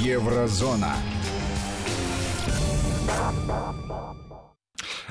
Еврозона. 0.00 0.94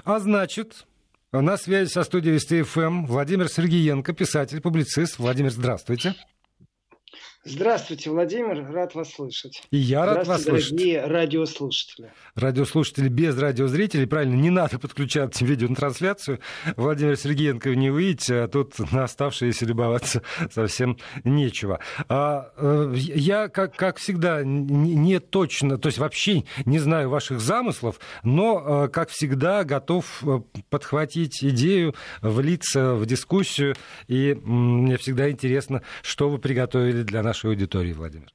А 0.03 0.19
значит, 0.19 0.87
на 1.31 1.57
связи 1.57 1.89
со 1.89 2.03
студией 2.03 2.35
Вести 2.35 2.63
ФМ 2.63 3.05
Владимир 3.05 3.47
Сергеенко, 3.47 4.13
писатель, 4.13 4.59
публицист. 4.59 5.19
Владимир, 5.19 5.51
здравствуйте. 5.51 6.15
Здравствуйте, 7.43 8.11
Владимир, 8.11 8.71
рад 8.71 8.93
вас 8.93 9.13
слышать. 9.13 9.63
И 9.71 9.77
я 9.77 10.05
рад 10.05 10.27
вас 10.27 10.43
слышать. 10.43 10.69
дорогие 10.69 11.03
радиослушатели. 11.03 12.13
Радиослушатели 12.35 13.07
без 13.07 13.35
радиозрителей, 13.35 14.05
правильно, 14.05 14.35
не 14.35 14.51
надо 14.51 14.77
подключаться 14.77 15.43
видеотрансляцию. 15.43 16.39
Владимир 16.75 17.17
Сергеенко 17.17 17.73
не 17.73 17.89
увидите, 17.89 18.41
а 18.41 18.47
тут 18.47 18.77
на 18.91 19.05
оставшиеся 19.05 19.65
любоваться 19.65 20.21
совсем 20.51 20.99
нечего. 21.23 21.79
А, 22.07 22.51
э, 22.57 22.93
я, 22.95 23.47
как, 23.47 23.75
как 23.75 23.97
всегда, 23.97 24.43
не 24.43 25.17
точно, 25.17 25.79
то 25.79 25.87
есть 25.87 25.97
вообще 25.97 26.43
не 26.65 26.77
знаю 26.77 27.09
ваших 27.09 27.39
замыслов, 27.39 27.99
но, 28.21 28.85
э, 28.85 28.89
как 28.89 29.09
всегда, 29.09 29.63
готов 29.63 30.05
э, 30.21 30.41
подхватить 30.69 31.43
идею, 31.43 31.95
влиться 32.21 32.93
в 32.93 33.07
дискуссию, 33.07 33.75
и 34.07 34.35
мне 34.35 34.97
всегда 34.97 35.31
интересно, 35.31 35.81
что 36.03 36.29
вы 36.29 36.37
приготовили 36.37 37.01
для 37.01 37.23
нас 37.23 37.30
нашей 37.31 37.49
аудитории, 37.49 37.93
Владимир? 37.93 38.29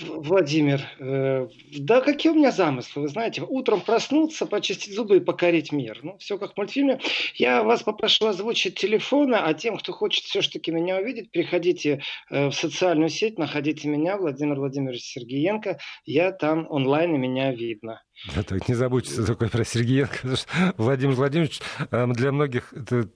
Владимир, 0.00 0.80
э, 1.00 1.48
да 1.76 2.00
какие 2.00 2.32
у 2.32 2.34
меня 2.34 2.50
замыслы, 2.50 3.02
вы 3.02 3.08
знаете, 3.08 3.42
утром 3.42 3.80
проснуться, 3.80 4.46
почистить 4.46 4.94
зубы 4.94 5.16
и 5.16 5.20
покорить 5.20 5.72
мир. 5.72 5.98
Ну, 6.02 6.16
все 6.18 6.38
как 6.38 6.54
в 6.54 6.56
мультфильме. 6.56 7.00
Я 7.34 7.62
вас 7.62 7.82
попрошу 7.82 8.26
озвучить 8.26 8.78
телефоны, 8.78 9.34
а 9.34 9.52
тем, 9.54 9.76
кто 9.76 9.92
хочет 9.92 10.24
все-таки 10.24 10.70
меня 10.70 10.98
увидеть, 10.98 11.30
приходите 11.30 12.00
э, 12.30 12.48
в 12.48 12.52
социальную 12.52 13.10
сеть, 13.10 13.38
находите 13.38 13.88
меня, 13.88 14.16
Владимир 14.16 14.56
Владимирович 14.56 15.02
Сергеенко, 15.02 15.78
я 16.06 16.32
там 16.32 16.66
онлайн, 16.70 17.16
и 17.16 17.18
меня 17.18 17.52
видно. 17.52 18.00
Да, 18.34 18.44
так 18.44 18.68
не 18.68 18.74
забудьте 18.74 19.22
такое 19.24 19.48
про 19.48 19.64
Сергеенко. 19.64 20.36
Владимир 20.78 21.14
Владимирович 21.16 21.60
э, 21.90 22.06
для 22.06 22.32
многих 22.32 22.72
это 22.72 23.08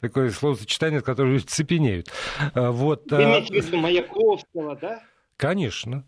такое 0.00 0.30
словосочетание, 0.30 0.98
от 0.98 1.04
которого 1.04 1.38
цепенеют. 1.40 2.10
А, 2.54 2.70
вот, 2.70 3.10
Вы 3.10 3.24
имеете 3.24 3.60
в 3.60 3.66
виду 3.66 3.78
Маяковского, 3.78 4.76
да? 4.76 5.02
Конечно. 5.36 6.04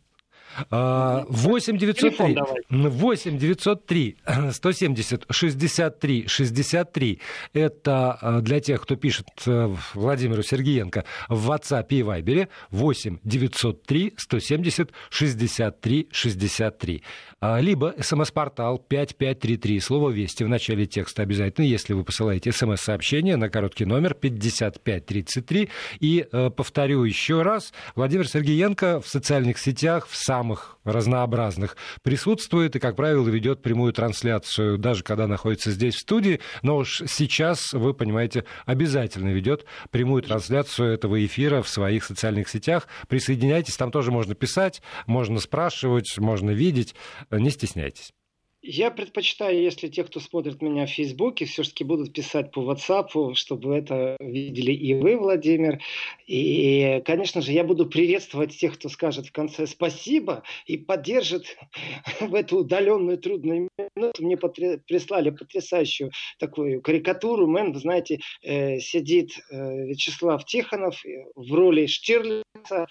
8 0.70 1.78
903, 1.78 2.36
8 2.70 3.38
903 3.38 4.16
170 4.52 5.26
63 5.30 6.26
63. 6.26 7.20
Это 7.52 8.12
а, 8.12 8.40
для 8.40 8.60
тех, 8.60 8.82
кто 8.82 8.96
пишет 8.96 9.26
э, 9.46 9.74
Владимиру 9.94 10.42
Сергеенко 10.42 11.04
в 11.28 11.50
WhatsApp 11.50 11.86
и 11.90 12.00
Viber 12.00 12.48
8 12.70 13.18
903 13.24 14.14
170 14.16 14.90
63 15.10 16.08
63. 16.10 17.02
Либо 17.40 17.94
смс-портал 18.00 18.78
5533. 18.78 19.80
Слово 19.80 20.10
«Вести» 20.10 20.42
в 20.42 20.48
начале 20.48 20.86
текста 20.86 21.22
обязательно, 21.22 21.66
если 21.66 21.92
вы 21.92 22.02
посылаете 22.02 22.50
смс-сообщение 22.50 23.36
на 23.36 23.48
короткий 23.48 23.84
номер 23.84 24.14
5533. 24.14 25.68
И 26.00 26.26
э, 26.30 26.50
повторю 26.50 27.04
еще 27.04 27.42
раз, 27.42 27.72
Владимир 27.94 28.26
Сергеенко 28.26 29.00
в 29.00 29.06
социальных 29.06 29.58
сетях, 29.58 30.08
в 30.08 30.16
самых 30.38 30.78
разнообразных 30.84 31.76
присутствует 32.02 32.76
и, 32.76 32.78
как 32.78 32.94
правило, 32.94 33.28
ведет 33.28 33.60
прямую 33.60 33.92
трансляцию, 33.92 34.78
даже 34.78 35.02
когда 35.02 35.26
находится 35.26 35.72
здесь 35.72 35.96
в 35.96 36.00
студии. 36.00 36.38
Но 36.62 36.76
уж 36.76 37.02
сейчас, 37.08 37.72
вы 37.72 37.92
понимаете, 37.92 38.44
обязательно 38.64 39.30
ведет 39.30 39.64
прямую 39.90 40.22
трансляцию 40.22 40.92
этого 40.92 41.24
эфира 41.26 41.60
в 41.62 41.68
своих 41.68 42.04
социальных 42.04 42.48
сетях. 42.48 42.86
Присоединяйтесь, 43.08 43.76
там 43.76 43.90
тоже 43.90 44.12
можно 44.12 44.36
писать, 44.36 44.80
можно 45.06 45.40
спрашивать, 45.40 46.16
можно 46.18 46.50
видеть. 46.50 46.94
Не 47.32 47.50
стесняйтесь. 47.50 48.12
Я 48.60 48.90
предпочитаю, 48.90 49.62
если 49.62 49.86
те, 49.86 50.02
кто 50.02 50.18
смотрит 50.18 50.60
меня 50.60 50.84
в 50.86 50.90
Фейсбуке, 50.90 51.44
все-таки 51.44 51.84
будут 51.84 52.12
писать 52.12 52.50
по 52.50 52.60
WhatsApp, 52.60 53.34
чтобы 53.34 53.76
это 53.76 54.16
видели 54.18 54.72
и 54.72 54.94
вы, 54.94 55.16
Владимир. 55.16 55.80
И, 56.26 57.00
конечно 57.06 57.40
же, 57.40 57.52
я 57.52 57.62
буду 57.62 57.86
приветствовать 57.86 58.58
тех, 58.58 58.74
кто 58.74 58.88
скажет 58.88 59.28
в 59.28 59.32
конце 59.32 59.68
спасибо 59.68 60.42
и 60.66 60.76
поддержит 60.76 61.56
в 62.20 62.34
эту 62.34 62.58
удаленную 62.58 63.18
трудную 63.18 63.68
минуту. 63.78 64.24
Мне 64.24 64.36
прислали 64.36 65.30
потрясающую 65.30 66.10
такую 66.40 66.82
карикатуру. 66.82 67.46
Мэн, 67.46 67.72
вы 67.72 67.78
знаете, 67.78 68.18
э, 68.42 68.80
сидит 68.80 69.38
э, 69.50 69.86
Вячеслав 69.86 70.44
Тихонов 70.44 71.00
в 71.36 71.54
роли 71.54 71.86
Штирлица, 71.86 72.88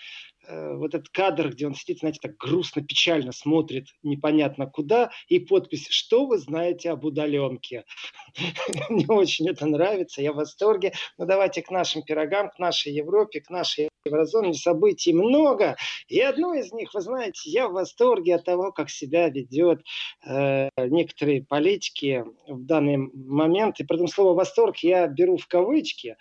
Э, 0.47 0.75
вот 0.75 0.95
этот 0.95 1.09
кадр, 1.09 1.49
где 1.49 1.67
он 1.67 1.75
сидит, 1.75 1.99
знаете, 1.99 2.19
так 2.21 2.37
грустно, 2.37 2.81
печально 2.81 3.31
смотрит 3.33 3.87
непонятно 4.01 4.65
куда, 4.65 5.11
и 5.27 5.39
подпись 5.39 5.87
«Что 5.89 6.25
вы 6.25 6.37
знаете 6.37 6.91
об 6.91 7.03
удаленке?» 7.03 7.83
Мне 8.89 9.05
очень 9.07 9.49
это 9.49 9.65
нравится, 9.65 10.21
я 10.21 10.31
в 10.31 10.37
восторге. 10.37 10.93
Но 11.17 11.25
ну, 11.25 11.29
давайте 11.29 11.61
к 11.61 11.69
нашим 11.69 12.01
пирогам, 12.03 12.49
к 12.49 12.59
нашей 12.59 12.93
Европе, 12.93 13.41
к 13.41 13.49
нашей 13.49 13.89
еврозоне. 14.05 14.53
Событий 14.53 15.13
много, 15.13 15.75
и 16.07 16.19
одно 16.21 16.53
из 16.53 16.71
них, 16.71 16.93
вы 16.93 17.01
знаете, 17.01 17.49
я 17.49 17.67
в 17.67 17.73
восторге 17.73 18.35
от 18.35 18.45
того, 18.45 18.71
как 18.71 18.89
себя 18.89 19.29
ведет 19.29 19.81
э, 20.25 20.69
некоторые 20.77 21.43
политики 21.43 22.23
в 22.47 22.63
данный 22.63 22.97
момент. 22.97 23.79
И 23.79 23.83
при 23.83 23.95
этом 23.95 24.07
слово 24.07 24.33
«восторг» 24.33 24.77
я 24.77 25.07
беру 25.07 25.37
в 25.37 25.47
кавычки, 25.47 26.15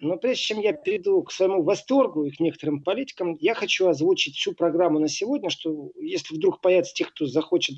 но 0.00 0.16
прежде 0.16 0.42
чем 0.42 0.60
я 0.60 0.72
перейду 0.72 1.22
к 1.22 1.32
своему 1.32 1.62
восторгу 1.62 2.24
и 2.24 2.30
к 2.30 2.40
некоторым 2.40 2.82
политикам, 2.82 3.36
я 3.40 3.54
хочу 3.54 3.88
озвучить 3.88 4.36
всю 4.36 4.52
программу 4.52 5.00
на 5.00 5.08
сегодня, 5.08 5.50
что 5.50 5.90
если 6.00 6.36
вдруг 6.36 6.60
появится 6.60 6.94
тех, 6.94 7.10
кто 7.10 7.26
захочет 7.26 7.76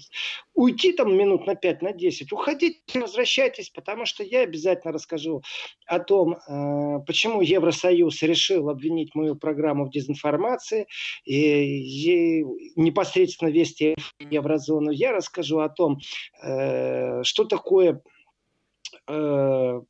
уйти 0.55 0.93
там 0.93 1.17
минут 1.17 1.47
на 1.47 1.55
5, 1.55 1.83
на 1.83 1.93
10, 1.93 2.33
уходите, 2.33 2.79
возвращайтесь, 2.95 3.71
потому 3.71 4.05
что 4.05 4.23
я 4.23 4.41
обязательно 4.41 4.93
расскажу 4.93 5.43
о 5.87 5.99
том, 5.99 6.35
э, 6.35 7.01
почему 7.07 7.41
Евросоюз 7.41 8.23
решил 8.23 8.69
обвинить 8.69 9.15
мою 9.15 9.37
программу 9.37 9.87
в 9.87 9.91
дезинформации 9.91 10.87
и 11.25 12.45
непосредственно 12.77 13.49
вести 13.49 13.97
еврозону. 14.19 14.91
Я 14.91 15.13
расскажу 15.13 15.61
о 15.61 15.69
том, 15.69 15.99
э, 16.43 17.23
что 17.23 17.45
такое 17.45 18.03
э, 19.09 19.81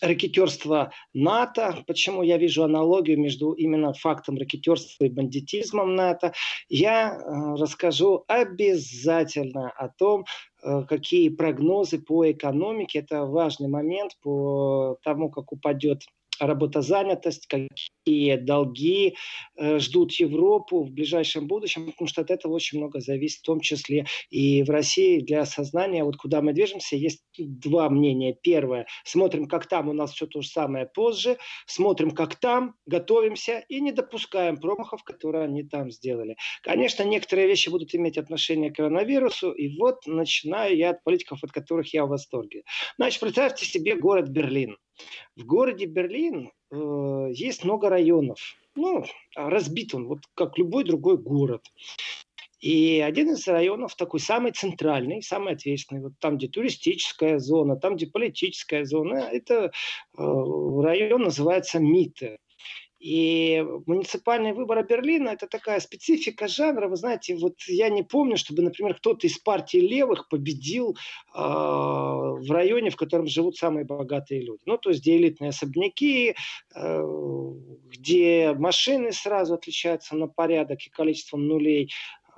ракетерства 0.00 0.92
НАТО, 1.12 1.82
почему 1.86 2.22
я 2.22 2.38
вижу 2.38 2.64
аналогию 2.64 3.18
между 3.18 3.52
именно 3.52 3.92
фактом 3.92 4.36
ракетерства 4.36 5.04
и 5.04 5.10
бандитизмом 5.10 5.94
НАТО, 5.94 6.32
я 6.68 7.14
э, 7.14 7.54
расскажу 7.60 8.24
обязательно 8.26 9.70
о 9.70 9.88
том, 9.88 10.24
э, 10.62 10.82
какие 10.88 11.28
прогнозы 11.28 11.98
по 12.00 12.30
экономике, 12.30 13.00
это 13.00 13.24
важный 13.24 13.68
момент 13.68 14.12
по 14.22 14.96
тому, 15.02 15.30
как 15.30 15.52
упадет 15.52 16.02
работозанятость, 16.46 17.46
какие 17.46 18.36
долги 18.36 19.16
э, 19.56 19.78
ждут 19.78 20.12
Европу 20.12 20.82
в 20.82 20.90
ближайшем 20.90 21.46
будущем, 21.46 21.86
потому 21.86 22.08
что 22.08 22.22
от 22.22 22.30
этого 22.30 22.52
очень 22.52 22.78
много 22.78 23.00
зависит, 23.00 23.40
в 23.40 23.46
том 23.46 23.60
числе 23.60 24.06
и 24.30 24.62
в 24.62 24.70
России 24.70 25.20
для 25.20 25.42
осознания, 25.42 26.04
вот 26.04 26.16
куда 26.16 26.42
мы 26.42 26.52
движемся, 26.52 26.96
есть 26.96 27.22
два 27.38 27.88
мнения. 27.90 28.36
Первое, 28.40 28.86
смотрим, 29.04 29.46
как 29.46 29.66
там 29.66 29.88
у 29.88 29.92
нас 29.92 30.12
все 30.12 30.26
то 30.26 30.40
же 30.40 30.48
самое 30.48 30.86
позже, 30.86 31.38
смотрим, 31.66 32.10
как 32.10 32.36
там, 32.36 32.74
готовимся 32.86 33.64
и 33.68 33.80
не 33.80 33.92
допускаем 33.92 34.56
промахов, 34.56 35.04
которые 35.04 35.44
они 35.44 35.62
там 35.62 35.90
сделали. 35.90 36.36
Конечно, 36.62 37.02
некоторые 37.02 37.46
вещи 37.46 37.68
будут 37.68 37.94
иметь 37.94 38.18
отношение 38.18 38.70
к 38.70 38.76
коронавирусу, 38.76 39.52
и 39.52 39.76
вот 39.78 40.06
начинаю 40.06 40.76
я 40.76 40.90
от 40.90 41.04
политиков, 41.04 41.42
от 41.42 41.52
которых 41.52 41.92
я 41.94 42.06
в 42.06 42.08
восторге. 42.08 42.62
Значит, 42.96 43.20
представьте 43.20 43.66
себе 43.66 43.96
город 43.96 44.28
Берлин. 44.28 44.76
В 45.36 45.44
городе 45.44 45.86
Берлин 45.86 46.50
э, 46.70 47.28
есть 47.32 47.64
много 47.64 47.88
районов. 47.88 48.38
Ну, 48.74 49.04
разбит 49.34 49.94
он, 49.94 50.06
вот 50.06 50.20
как 50.34 50.58
любой 50.58 50.84
другой 50.84 51.18
город. 51.18 51.62
И 52.60 53.00
один 53.00 53.30
из 53.30 53.48
районов 53.48 53.96
такой 53.96 54.20
самый 54.20 54.52
центральный, 54.52 55.22
самый 55.22 55.54
ответственный, 55.54 56.02
вот 56.02 56.12
там, 56.18 56.36
где 56.36 56.46
туристическая 56.46 57.38
зона, 57.38 57.76
там, 57.76 57.96
где 57.96 58.06
политическая 58.06 58.84
зона, 58.84 59.14
это 59.32 59.54
э, 59.64 59.70
район 60.18 61.22
называется 61.22 61.78
Мите. 61.78 62.38
И 63.00 63.64
муниципальные 63.86 64.52
выборы 64.52 64.82
Берлина– 64.82 65.28
это 65.30 65.46
такая 65.46 65.80
специфика 65.80 66.48
жанра. 66.48 66.86
Вы 66.86 66.96
знаете, 66.96 67.34
вот 67.34 67.54
я 67.66 67.88
не 67.88 68.02
помню, 68.02 68.36
чтобы, 68.36 68.60
например, 68.60 68.94
кто-то 68.94 69.26
из 69.26 69.38
партии 69.38 69.78
левых 69.78 70.28
победил 70.28 70.90
э, 71.34 71.38
в 71.38 72.50
районе, 72.50 72.90
в 72.90 72.96
котором 72.96 73.26
живут 73.26 73.56
самые 73.56 73.86
богатые 73.86 74.42
люди. 74.42 74.60
Ну, 74.66 74.76
то 74.76 74.90
есть, 74.90 75.00
где 75.00 75.16
элитные 75.16 75.48
особняки, 75.48 76.34
э, 76.74 77.02
где 77.86 78.52
машины 78.52 79.12
сразу 79.12 79.54
отличаются 79.54 80.14
на 80.14 80.26
порядок 80.26 80.80
и 80.86 80.90
количеством 80.90 81.48
нулей, 81.48 81.90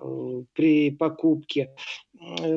Э, 0.03 0.43
при 0.53 0.91
покупке. 0.91 1.70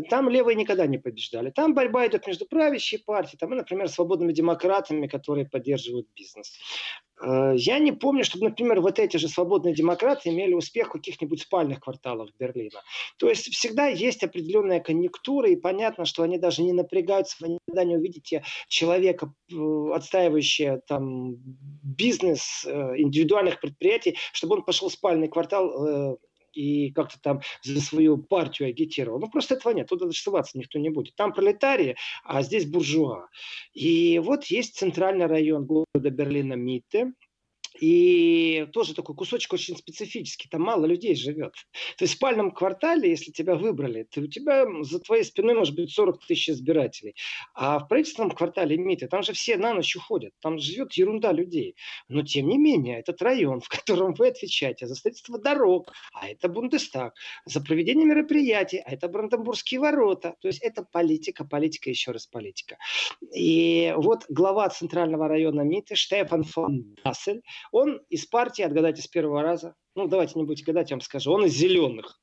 Там 0.09 0.29
левые 0.29 0.55
никогда 0.55 0.85
не 0.85 0.99
побеждали. 0.99 1.49
Там 1.49 1.73
борьба 1.73 2.05
идет 2.07 2.27
между 2.27 2.45
правящей 2.45 2.99
партией 2.99 3.39
там, 3.39 3.53
и, 3.53 3.57
например, 3.57 3.89
свободными 3.89 4.31
демократами, 4.31 5.07
которые 5.07 5.47
поддерживают 5.47 6.07
бизнес. 6.15 6.53
Э, 7.21 7.53
я 7.55 7.79
не 7.79 7.91
помню, 7.91 8.23
чтобы, 8.23 8.45
например, 8.45 8.81
вот 8.81 8.99
эти 8.99 9.17
же 9.17 9.27
свободные 9.27 9.73
демократы 9.73 10.29
имели 10.29 10.53
успех 10.53 10.89
в 10.89 10.91
каких-нибудь 10.91 11.41
спальных 11.41 11.79
кварталах 11.79 12.29
Берлина. 12.37 12.81
То 13.17 13.29
есть 13.29 13.53
всегда 13.53 13.87
есть 13.87 14.23
определенная 14.23 14.79
конъюнктура, 14.79 15.49
и 15.49 15.55
понятно, 15.55 16.05
что 16.05 16.23
они 16.23 16.37
даже 16.37 16.61
не 16.61 16.73
напрягаются, 16.73 17.37
вы 17.39 17.59
никогда 17.59 17.83
не 17.83 17.97
увидите 17.97 18.43
человека, 18.67 19.33
э, 19.51 19.55
отстаивающего 19.93 20.81
там 20.87 21.35
бизнес 21.83 22.65
э, 22.65 22.93
индивидуальных 22.97 23.59
предприятий, 23.59 24.17
чтобы 24.33 24.55
он 24.55 24.63
пошел 24.63 24.89
в 24.89 24.93
спальный 24.93 25.27
квартал 25.27 26.17
и 26.55 26.91
как-то 26.91 27.19
там 27.21 27.41
за 27.61 27.81
свою 27.81 28.17
партию 28.17 28.69
агитировал. 28.69 29.19
Ну, 29.19 29.29
просто 29.29 29.55
этого 29.55 29.73
нет. 29.73 29.87
Туда 29.87 30.05
даже 30.05 30.19
ссылаться 30.19 30.57
никто 30.57 30.79
не 30.79 30.89
будет. 30.89 31.15
Там 31.15 31.33
пролетарии, 31.33 31.95
а 32.23 32.41
здесь 32.41 32.65
буржуа. 32.65 33.27
И 33.73 34.19
вот 34.19 34.45
есть 34.45 34.77
центральный 34.77 35.27
район 35.27 35.65
города 35.65 36.09
Берлина 36.09 36.53
Митте, 36.53 37.13
и 37.79 38.67
тоже 38.73 38.93
такой 38.93 39.15
кусочек 39.15 39.53
очень 39.53 39.77
специфический, 39.77 40.47
там 40.49 40.61
мало 40.61 40.85
людей 40.85 41.15
живет. 41.15 41.53
То 41.97 42.03
есть 42.03 42.13
в 42.13 42.17
спальном 42.17 42.51
квартале, 42.51 43.09
если 43.09 43.31
тебя 43.31 43.55
выбрали, 43.55 44.03
то 44.03 44.21
у 44.21 44.27
тебя 44.27 44.65
за 44.81 44.99
твоей 44.99 45.23
спиной 45.23 45.55
может 45.55 45.75
быть 45.75 45.91
40 45.91 46.25
тысяч 46.25 46.49
избирателей. 46.49 47.15
А 47.53 47.79
в 47.79 47.87
правительственном 47.87 48.31
квартале 48.31 48.77
МИТы, 48.77 49.07
там 49.07 49.23
же 49.23 49.33
все 49.33 49.57
на 49.57 49.73
ночь 49.73 49.95
уходят, 49.95 50.33
там 50.41 50.57
живет 50.59 50.93
ерунда 50.93 51.31
людей. 51.31 51.75
Но 52.07 52.23
тем 52.23 52.47
не 52.47 52.57
менее, 52.57 52.99
этот 52.99 53.21
район, 53.21 53.59
в 53.61 53.69
котором 53.69 54.13
вы 54.13 54.27
отвечаете 54.27 54.87
за 54.87 54.95
строительство 54.95 55.39
дорог, 55.39 55.91
а 56.13 56.29
это 56.29 56.49
Бундестаг, 56.49 57.13
за 57.45 57.61
проведение 57.61 58.05
мероприятий, 58.05 58.81
а 58.85 58.91
это 58.91 59.07
Бранденбургские 59.07 59.79
ворота. 59.79 60.35
То 60.41 60.47
есть 60.47 60.61
это 60.61 60.83
политика, 60.83 61.45
политика, 61.45 61.89
еще 61.89 62.11
раз 62.11 62.27
политика. 62.27 62.77
И 63.33 63.93
вот 63.97 64.25
глава 64.29 64.69
центрального 64.69 65.27
района 65.27 65.61
МИТы 65.61 65.95
Штефан 65.95 66.43
фон 66.43 66.95
Дассель, 67.03 67.41
он 67.71 68.01
из 68.09 68.25
партии, 68.25 68.63
отгадайте 68.63 69.01
с 69.01 69.07
первого 69.07 69.41
раза, 69.41 69.75
ну 69.95 70.07
давайте 70.07 70.33
не 70.35 70.45
будете 70.45 70.65
гадать, 70.65 70.91
я 70.91 70.95
вам 70.95 71.01
скажу, 71.01 71.31
он 71.31 71.45
из 71.45 71.53
зеленых. 71.53 72.19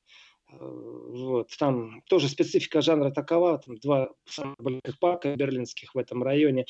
Э, 0.53 0.57
вот, 0.59 1.49
там 1.57 2.01
тоже 2.07 2.27
специфика 2.27 2.81
жанра 2.81 3.11
такова, 3.11 3.59
там 3.59 3.77
два 3.77 4.09
самых 4.25 4.55
больших 4.59 4.99
парка 4.99 5.35
берлинских 5.35 5.95
в 5.95 5.97
этом 5.97 6.23
районе, 6.23 6.65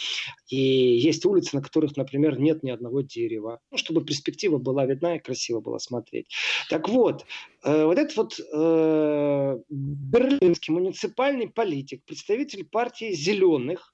и 0.50 0.58
есть 0.58 1.26
улицы, 1.26 1.56
на 1.56 1.62
которых, 1.62 1.98
например, 1.98 2.40
нет 2.40 2.64
ни 2.64 2.70
одного 2.70 3.02
дерева, 3.02 3.60
ну, 3.72 3.78
чтобы 3.78 4.04
перспектива 4.04 4.58
была 4.58 4.86
видна 4.86 5.16
и 5.16 5.20
красиво 5.20 5.60
было 5.60 5.78
смотреть. 5.78 6.28
Так 6.70 6.90
вот, 6.90 7.26
э, 7.64 7.86
вот 7.86 7.98
этот 7.98 8.16
вот 8.18 8.40
э, 8.40 9.58
берлинский 9.70 10.74
муниципальный 10.74 11.50
политик, 11.50 12.04
представитель 12.06 12.66
партии 12.66 13.14
зеленых, 13.14 13.94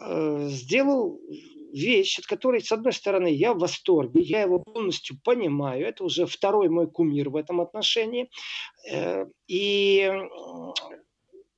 э, 0.00 0.48
сделал 0.50 1.20
вещь, 1.72 2.18
от 2.18 2.26
которой, 2.26 2.60
с 2.62 2.72
одной 2.72 2.92
стороны, 2.92 3.28
я 3.28 3.54
в 3.54 3.58
восторге, 3.58 4.20
я 4.20 4.42
его 4.42 4.58
полностью 4.58 5.18
понимаю. 5.22 5.86
Это 5.86 6.04
уже 6.04 6.26
второй 6.26 6.68
мой 6.68 6.90
кумир 6.90 7.30
в 7.30 7.36
этом 7.36 7.60
отношении. 7.60 8.30
Э, 8.90 9.26
и 9.46 10.10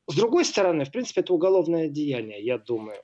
с 0.07 0.15
другой 0.15 0.45
стороны, 0.45 0.85
в 0.85 0.91
принципе, 0.91 1.21
это 1.21 1.35
уголовное 1.35 1.89
деяние, 1.89 2.43
я 2.43 2.59
думаю. 2.59 3.03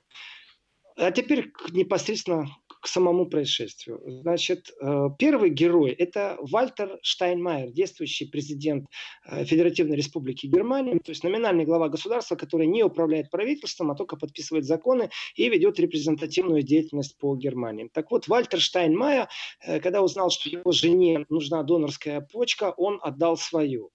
А 0.97 1.11
теперь 1.11 1.51
непосредственно 1.71 2.47
к 2.85 2.87
самому 2.87 3.25
происшествию. 3.25 3.99
Значит, 4.21 4.69
э, 4.79 5.09
первый 5.17 5.49
герой– 5.49 5.89
это 5.97 6.37
Вальтер 6.39 6.99
Штайнмайер, 7.01 7.71
действующий 7.71 8.25
президент 8.25 8.85
э, 9.25 9.43
Федеративной 9.43 9.97
Республики 9.97 10.45
Германии, 10.45 10.99
то 10.99 11.09
есть 11.09 11.23
номинальный 11.23 11.65
глава 11.65 11.89
государства, 11.89 12.35
который 12.35 12.67
не 12.67 12.83
управляет 12.83 13.31
правительством, 13.31 13.89
а 13.89 13.95
только 13.95 14.17
подписывает 14.17 14.65
законы 14.65 15.09
и 15.35 15.49
ведет 15.49 15.79
репрезентативную 15.79 16.61
деятельность 16.61 17.17
по 17.17 17.35
Германии. 17.35 17.89
Так 17.91 18.11
вот, 18.11 18.27
Вальтер 18.27 18.59
Штайнмайер, 18.59 19.29
э, 19.61 19.79
когда 19.79 20.03
узнал, 20.03 20.29
что 20.29 20.47
его 20.47 20.71
жене 20.71 21.25
нужна 21.29 21.63
донорская 21.63 22.21
почка, 22.21 22.71
он 22.77 22.99
отдал 23.01 23.35
свою. 23.35 23.89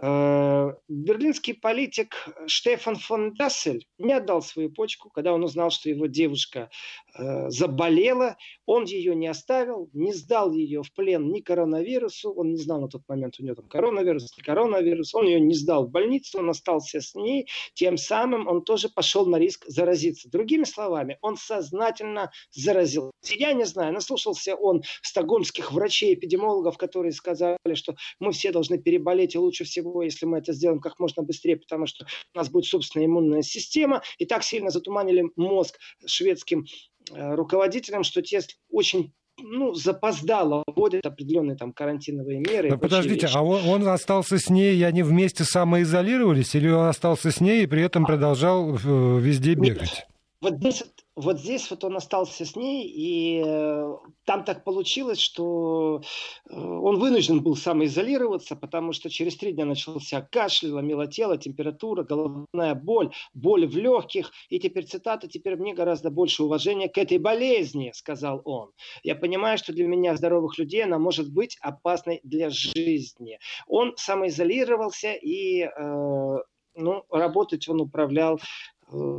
Э, 0.00 0.74
берлинский 0.88 1.54
политик 1.54 2.28
Штефан 2.46 2.96
фон 2.96 3.34
Дассель 3.34 3.84
не 3.98 4.12
отдал 4.12 4.42
свою 4.42 4.70
почку, 4.70 5.10
когда 5.10 5.32
он 5.32 5.42
узнал, 5.42 5.70
что 5.70 5.88
его 5.88 6.06
девушка 6.06 6.70
э, 7.18 7.50
заболела. 7.50 8.36
Он 8.64 8.84
ее 8.84 9.16
не 9.16 9.26
оставил, 9.26 9.90
не 9.92 10.12
сдал 10.12 10.52
ее 10.52 10.84
в 10.84 10.92
плен 10.92 11.32
ни 11.32 11.40
коронавирусу. 11.40 12.32
Он 12.32 12.52
не 12.52 12.58
знал 12.58 12.80
на 12.80 12.88
тот 12.88 13.02
момент, 13.08 13.40
у 13.40 13.42
него 13.42 13.56
там 13.56 13.66
коронавирус, 13.66 14.36
не 14.36 14.42
коронавирус. 14.44 15.14
Он 15.16 15.26
ее 15.26 15.40
не 15.40 15.54
сдал 15.54 15.86
в 15.86 15.90
больницу, 15.90 16.38
он 16.38 16.50
остался 16.50 17.00
с 17.00 17.16
ней. 17.16 17.48
Тем 17.74 17.96
самым 17.96 18.46
он 18.46 18.62
тоже 18.62 18.88
пошел 18.88 19.26
на 19.26 19.36
риск 19.36 19.64
заразиться. 19.66 20.30
Другими 20.30 20.64
словами, 20.64 21.18
он 21.22 21.36
сознательно 21.36 22.30
заразился. 22.52 23.10
Я 23.24 23.52
не 23.52 23.64
знаю, 23.64 23.92
наслушался 23.92 24.54
он 24.54 24.82
стокгольмских 25.02 25.72
врачей-эпидемиологов, 25.72 26.78
которые 26.78 27.10
сказали, 27.12 27.74
что 27.74 27.96
мы 28.20 28.30
все 28.30 28.52
должны 28.52 28.78
переболеть 28.78 29.34
и 29.34 29.38
лучше 29.38 29.64
всего 29.64 29.87
всего, 29.88 30.02
если 30.02 30.26
мы 30.26 30.38
это 30.38 30.52
сделаем 30.52 30.80
как 30.80 30.98
можно 30.98 31.22
быстрее, 31.22 31.56
потому 31.56 31.86
что 31.86 32.06
у 32.34 32.38
нас 32.38 32.48
будет 32.50 32.66
собственная 32.66 33.06
иммунная 33.06 33.42
система. 33.42 34.02
И 34.18 34.26
так 34.26 34.42
сильно 34.42 34.70
затуманили 34.70 35.24
мозг 35.36 35.78
шведским 36.06 36.66
э, 37.12 37.34
руководителям, 37.34 38.02
что 38.02 38.22
те 38.22 38.40
очень 38.70 39.12
ну, 39.40 39.72
запоздало 39.74 40.64
вводят 40.66 41.06
определенные 41.06 41.56
там 41.56 41.72
карантиновые 41.72 42.40
меры. 42.40 42.70
Но 42.70 42.78
подождите, 42.78 43.28
а 43.32 43.42
он, 43.42 43.66
он 43.66 43.88
остался 43.88 44.38
с 44.38 44.50
ней, 44.50 44.76
и 44.76 44.82
они 44.82 45.02
вместе 45.02 45.44
самоизолировались, 45.44 46.54
или 46.54 46.68
он 46.68 46.86
остался 46.86 47.30
с 47.30 47.40
ней 47.40 47.62
и 47.62 47.66
при 47.66 47.82
этом 47.82 48.04
продолжал 48.04 48.74
э, 48.74 49.20
везде 49.20 49.54
бегать? 49.54 49.80
Нет. 49.80 50.06
Вот 50.40 50.54
здесь 50.54 50.84
вот 51.18 51.40
здесь 51.40 51.68
вот 51.70 51.82
он 51.82 51.96
остался 51.96 52.44
с 52.44 52.54
ней, 52.54 52.86
и 52.86 53.42
э, 53.44 53.96
там 54.24 54.44
так 54.44 54.62
получилось, 54.62 55.18
что 55.18 56.00
э, 56.48 56.54
он 56.54 57.00
вынужден 57.00 57.42
был 57.42 57.56
самоизолироваться, 57.56 58.54
потому 58.54 58.92
что 58.92 59.10
через 59.10 59.36
три 59.36 59.52
дня 59.52 59.64
начался 59.64 60.20
кашель, 60.20 60.70
ломило 60.70 61.08
тело, 61.08 61.36
температура, 61.36 62.04
головная 62.04 62.76
боль, 62.76 63.10
боль 63.34 63.66
в 63.66 63.76
легких. 63.76 64.30
И 64.48 64.60
теперь 64.60 64.86
цитата, 64.86 65.26
теперь 65.26 65.56
мне 65.56 65.74
гораздо 65.74 66.10
больше 66.10 66.44
уважения 66.44 66.88
к 66.88 66.98
этой 66.98 67.18
болезни, 67.18 67.90
сказал 67.94 68.40
он. 68.44 68.70
Я 69.02 69.16
понимаю, 69.16 69.58
что 69.58 69.72
для 69.72 69.88
меня, 69.88 70.16
здоровых 70.16 70.56
людей, 70.56 70.84
она 70.84 71.00
может 71.00 71.32
быть 71.32 71.58
опасной 71.60 72.20
для 72.22 72.48
жизни. 72.50 73.40
Он 73.66 73.92
самоизолировался 73.96 75.14
и 75.14 75.62
э, 75.62 76.36
ну, 76.76 77.04
работать 77.10 77.68
он 77.68 77.80
управлял 77.80 78.38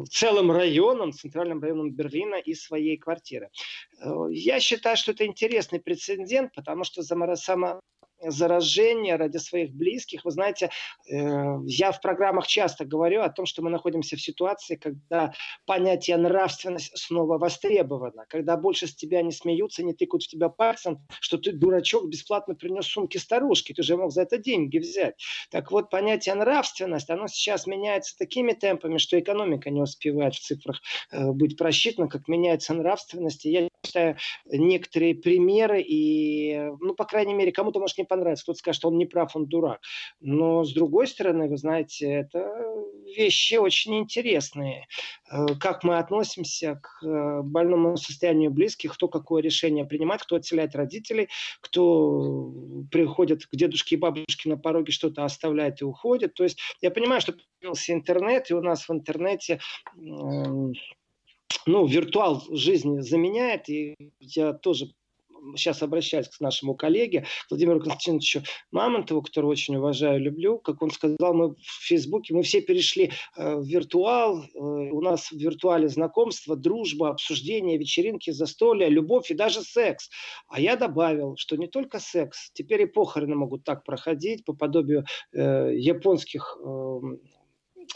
целым 0.09 0.51
районом, 0.51 1.13
центральным 1.13 1.61
районом 1.61 1.91
Берлина 1.91 2.35
из 2.35 2.63
своей 2.63 2.97
квартиры. 2.97 3.49
Э, 4.01 4.27
я 4.31 4.59
считаю, 4.59 4.97
что 4.97 5.11
это 5.11 5.25
интересный 5.25 5.79
прецедент, 5.79 6.53
потому 6.53 6.83
что 6.83 7.03
само 7.35 7.81
заражения 8.21 9.17
ради 9.17 9.37
своих 9.37 9.71
близких. 9.71 10.25
Вы 10.25 10.31
знаете, 10.31 10.69
э, 11.09 11.57
я 11.65 11.91
в 11.91 12.01
программах 12.01 12.47
часто 12.47 12.85
говорю 12.85 13.21
о 13.21 13.29
том, 13.29 13.45
что 13.45 13.61
мы 13.61 13.69
находимся 13.69 14.15
в 14.15 14.21
ситуации, 14.21 14.75
когда 14.75 15.33
понятие 15.65 16.17
нравственность 16.17 16.97
снова 16.97 17.37
востребовано, 17.37 18.25
когда 18.29 18.57
больше 18.57 18.87
с 18.87 18.95
тебя 18.95 19.21
не 19.21 19.31
смеются, 19.31 19.83
не 19.83 19.93
тыкают 19.93 20.23
в 20.23 20.27
тебя 20.27 20.49
пальцем, 20.49 20.99
что 21.19 21.37
ты, 21.37 21.51
дурачок, 21.51 22.09
бесплатно 22.09 22.55
принес 22.55 22.85
сумки 22.85 23.17
старушки, 23.17 23.73
ты 23.73 23.83
же 23.83 23.97
мог 23.97 24.11
за 24.11 24.23
это 24.23 24.37
деньги 24.37 24.77
взять. 24.77 25.15
Так 25.49 25.71
вот, 25.71 25.89
понятие 25.89 26.35
нравственность, 26.35 27.09
оно 27.09 27.27
сейчас 27.27 27.67
меняется 27.67 28.17
такими 28.17 28.53
темпами, 28.53 28.97
что 28.97 29.19
экономика 29.19 29.69
не 29.69 29.81
успевает 29.81 30.35
в 30.35 30.39
цифрах 30.39 30.81
э, 31.11 31.31
быть 31.31 31.57
просчитана, 31.57 32.07
как 32.07 32.27
меняется 32.27 32.73
нравственность. 32.73 33.45
И 33.45 33.51
я 33.51 33.69
считаю 33.85 34.17
некоторые 34.45 35.15
примеры, 35.15 35.81
и, 35.81 36.69
ну, 36.79 36.93
по 36.93 37.05
крайней 37.05 37.33
мере, 37.33 37.51
кому-то, 37.51 37.79
может, 37.79 37.97
не 37.97 38.03
понравится, 38.09 38.43
кто-то 38.43 38.59
скажет, 38.59 38.83
он 38.83 38.97
не 38.97 39.05
прав, 39.05 39.35
он 39.35 39.45
дурак. 39.45 39.79
Но, 40.19 40.63
с 40.65 40.73
другой 40.73 41.07
стороны, 41.07 41.47
вы 41.47 41.57
знаете, 41.57 42.07
это 42.07 42.51
вещи 43.15 43.55
очень 43.55 43.97
интересные. 43.97 44.87
Э, 45.31 45.55
как 45.59 45.83
мы 45.83 45.97
относимся 45.97 46.81
к 46.81 47.05
э, 47.05 47.41
больному 47.43 47.97
состоянию 47.97 48.51
близких, 48.51 48.93
кто 48.93 49.07
какое 49.07 49.41
решение 49.41 49.85
принимает, 49.85 50.23
кто 50.23 50.35
отселяет 50.35 50.75
родителей, 50.75 51.29
кто 51.61 52.51
приходит 52.91 53.45
к 53.45 53.55
дедушке 53.55 53.95
и 53.95 53.99
бабушке 53.99 54.49
на 54.49 54.57
пороге, 54.57 54.91
что-то 54.91 55.23
оставляет 55.23 55.81
и 55.81 55.85
уходит. 55.85 56.33
То 56.33 56.43
есть 56.43 56.59
я 56.81 56.91
понимаю, 56.91 57.21
что 57.21 57.33
появился 57.33 57.93
интернет, 57.93 58.49
и 58.49 58.53
у 58.53 58.61
нас 58.61 58.87
в 58.87 58.91
интернете 58.91 59.59
ну, 61.65 61.85
виртуал 61.85 62.43
жизни 62.51 62.99
заменяет, 62.99 63.69
и 63.69 63.95
я 64.19 64.53
тоже 64.53 64.91
сейчас 65.55 65.81
обращаюсь 65.81 66.27
к 66.27 66.39
нашему 66.39 66.75
коллеге 66.75 67.25
Владимиру 67.49 67.79
Константиновичу 67.79 68.43
Мамонтову, 68.71 69.21
которого 69.21 69.51
очень 69.51 69.75
уважаю, 69.75 70.19
люблю, 70.19 70.59
как 70.59 70.81
он 70.81 70.91
сказал, 70.91 71.33
мы 71.33 71.55
в 71.55 71.87
Фейсбуке, 71.87 72.33
мы 72.33 72.43
все 72.43 72.61
перешли 72.61 73.11
э, 73.37 73.55
в 73.55 73.65
виртуал, 73.65 74.43
э, 74.43 74.59
у 74.59 75.01
нас 75.01 75.31
в 75.31 75.37
виртуале 75.37 75.87
знакомство, 75.87 76.55
дружба, 76.55 77.09
обсуждение, 77.09 77.77
вечеринки, 77.77 78.31
застолья, 78.31 78.87
любовь 78.87 79.31
и 79.31 79.33
даже 79.33 79.61
секс. 79.61 80.09
А 80.47 80.59
я 80.59 80.75
добавил, 80.75 81.35
что 81.37 81.55
не 81.55 81.67
только 81.67 81.99
секс, 81.99 82.51
теперь 82.53 82.81
и 82.81 82.85
похороны 82.85 83.35
могут 83.35 83.63
так 83.63 83.83
проходить 83.83 84.45
по 84.45 84.53
подобию 84.53 85.05
э, 85.33 85.73
японских 85.75 86.57
э, 86.63 86.99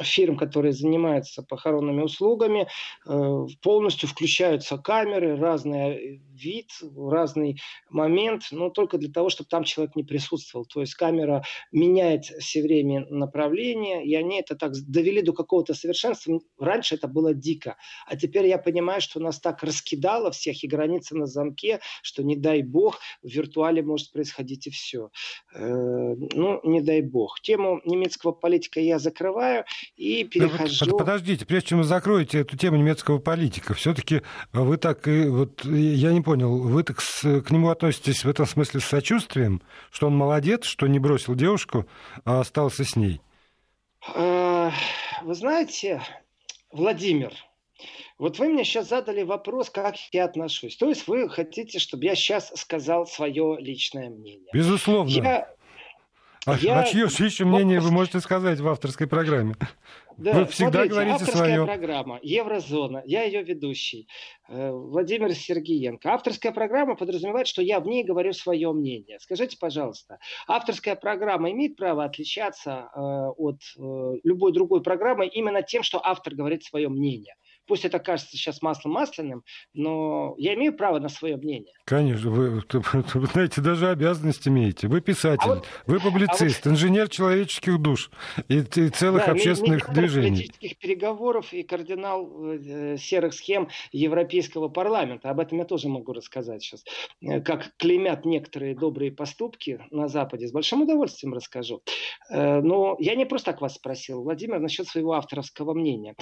фирм, 0.01 0.38
которые 0.38 0.73
занимаются 0.73 1.43
похоронными 1.43 2.01
услугами, 2.01 2.67
э, 3.05 3.45
полностью 3.62 4.09
включаются 4.09 4.77
камеры, 4.77 5.38
разный 5.38 6.21
вид, 6.33 6.71
разный 6.97 7.62
момент, 7.89 8.47
но 8.51 8.69
только 8.69 8.97
для 8.97 9.12
того, 9.12 9.29
чтобы 9.29 9.50
там 9.50 9.63
человек 9.63 9.95
не 9.95 10.03
присутствовал. 10.03 10.65
То 10.65 10.81
есть 10.81 10.95
камера 10.95 11.43
меняет 11.71 12.25
все 12.25 12.62
время 12.62 13.05
направление, 13.09 14.05
и 14.05 14.15
они 14.15 14.39
это 14.39 14.55
так 14.55 14.73
довели 14.88 15.21
до 15.21 15.33
какого-то 15.33 15.73
совершенства. 15.73 16.39
Раньше 16.57 16.95
это 16.95 17.07
было 17.07 17.33
дико, 17.33 17.77
а 18.07 18.15
теперь 18.15 18.47
я 18.47 18.57
понимаю, 18.57 19.01
что 19.01 19.19
нас 19.19 19.39
так 19.39 19.63
раскидало 19.63 20.31
всех, 20.31 20.63
и 20.63 20.67
границы 20.67 21.15
на 21.15 21.27
замке, 21.27 21.79
что 22.01 22.23
не 22.23 22.35
дай 22.35 22.63
бог, 22.63 23.00
в 23.21 23.27
виртуале 23.27 23.83
может 23.83 24.12
происходить 24.12 24.67
и 24.67 24.69
все. 24.69 25.09
Э, 25.53 26.15
ну, 26.33 26.59
не 26.63 26.81
дай 26.81 27.01
бог. 27.01 27.39
Тему 27.41 27.81
немецкого 27.85 28.31
политика 28.31 28.79
я 28.79 29.00
закрываю 29.00 29.65
и 29.95 30.23
перехожу... 30.23 30.97
Подождите, 30.97 31.45
прежде 31.45 31.69
чем 31.69 31.79
вы 31.79 31.83
закроете 31.83 32.39
эту 32.39 32.57
тему 32.57 32.77
немецкого 32.77 33.19
политика, 33.19 33.73
все-таки 33.73 34.21
вы 34.51 34.77
так, 34.77 35.05
вот 35.05 35.63
я 35.65 36.11
не 36.11 36.21
понял, 36.21 36.57
вы 36.57 36.83
так 36.83 37.01
с, 37.01 37.41
к 37.41 37.51
нему 37.51 37.69
относитесь 37.69 38.23
в 38.23 38.29
этом 38.29 38.45
смысле 38.45 38.79
с 38.79 38.85
сочувствием, 38.85 39.61
что 39.91 40.07
он 40.07 40.15
молодец, 40.15 40.65
что 40.65 40.87
не 40.87 40.99
бросил 40.99 41.35
девушку, 41.35 41.85
а 42.25 42.41
остался 42.41 42.83
с 42.83 42.95
ней? 42.95 43.21
Э, 44.15 44.71
вы 45.23 45.33
знаете, 45.33 46.01
Владимир, 46.71 47.33
вот 48.17 48.39
вы 48.39 48.49
мне 48.49 48.63
сейчас 48.63 48.89
задали 48.89 49.23
вопрос, 49.23 49.69
как 49.69 49.95
я 50.11 50.25
отношусь. 50.25 50.77
То 50.77 50.89
есть 50.89 51.07
вы 51.07 51.29
хотите, 51.29 51.79
чтобы 51.79 52.05
я 52.05 52.15
сейчас 52.15 52.51
сказал 52.55 53.05
свое 53.05 53.57
личное 53.59 54.09
мнение. 54.09 54.49
Безусловно. 54.53 55.09
Я... 55.09 55.53
А, 56.45 56.57
я... 56.57 56.79
а 56.79 56.83
чье 56.83 57.07
личное 57.19 57.45
мнение 57.45 57.79
вы 57.79 57.91
можете 57.91 58.19
сказать 58.19 58.59
в 58.59 58.67
авторской 58.67 59.07
программе? 59.07 59.55
Да, 60.17 60.33
Вы 60.33 60.45
всегда 60.45 60.71
смотрите, 60.71 60.89
говорите 60.89 61.13
авторская 61.15 61.45
свое. 61.45 61.65
программа 61.65 62.19
«Еврозона», 62.21 63.01
я 63.05 63.23
ее 63.23 63.41
ведущий, 63.41 64.07
э, 64.47 64.69
Владимир 64.71 65.33
Сергеенко. 65.33 66.13
Авторская 66.13 66.51
программа 66.51 66.95
подразумевает, 66.95 67.47
что 67.47 67.62
я 67.62 67.79
в 67.79 67.88
ней 67.88 68.03
говорю 68.03 68.33
свое 68.33 68.71
мнение. 68.73 69.19
Скажите, 69.19 69.57
пожалуйста, 69.59 70.19
авторская 70.47 70.95
программа 70.95 71.50
имеет 71.51 71.77
право 71.77 72.03
отличаться 72.03 72.89
э, 72.93 73.00
от 73.00 73.62
э, 73.77 74.19
любой 74.23 74.53
другой 74.53 74.83
программы 74.83 75.25
именно 75.25 75.63
тем, 75.63 75.81
что 75.81 76.00
автор 76.05 76.35
говорит 76.35 76.63
свое 76.63 76.89
мнение? 76.89 77.35
Пусть 77.65 77.86
это 77.86 78.00
кажется 78.00 78.38
сейчас 78.38 78.62
маслом 78.62 78.93
масляным, 78.93 79.43
но 79.74 80.36
я 80.38 80.53
имею 80.55 80.75
право 80.75 81.00
на 81.00 81.10
свое 81.10 81.38
мнение. 81.38 81.74
Конечно, 81.86 82.29
вы, 82.32 82.63
вы 82.72 83.25
знаете, 83.27 83.62
даже 83.62 83.89
обязанность 83.89 84.48
имеете. 84.48 84.88
Вы 84.88 85.01
писатель, 85.01 85.50
а 85.50 85.55
вот, 85.55 85.67
вы 85.86 86.00
публицист, 86.00 86.65
а 86.65 86.70
вот, 86.70 86.75
инженер 86.75 87.10
человеческих 87.10 87.79
душ 87.79 88.10
и, 88.48 88.60
и 88.60 88.89
целых 88.89 89.25
да, 89.25 89.32
общественных 89.32 89.91
движений. 89.93 90.29
политических 90.29 90.77
переговоров 90.77 91.53
и 91.53 91.63
кардинал 91.63 92.29
э, 92.53 92.98
серых 92.98 93.34
схем 93.34 93.70
Европейского 93.91 94.70
парламента. 94.70 95.29
Об 95.29 95.39
этом 95.39 95.60
я 95.60 95.65
тоже 95.65 95.89
могу 95.89 96.13
рассказать 96.13 96.63
сейчас. 96.63 96.84
Э, 97.22 97.41
как 97.41 97.75
клеймят 97.77 98.25
некоторые 98.25 98.75
добрые 98.75 99.12
поступки 99.12 99.79
на 99.91 100.08
Западе. 100.08 100.48
С 100.48 100.51
большим 100.51 100.84
удовольствием 100.84 101.34
расскажу. 101.34 101.82
Э, 102.29 102.62
но 102.62 102.96
я 103.00 103.15
не 103.15 103.25
просто 103.25 103.51
так 103.51 103.62
вас 103.62 103.75
спросил, 103.75 104.24
Владимир, 104.24 104.60
насчет 104.60 104.88
своего 104.88 105.13
авторского 105.13 105.74
мнения. 105.74 106.15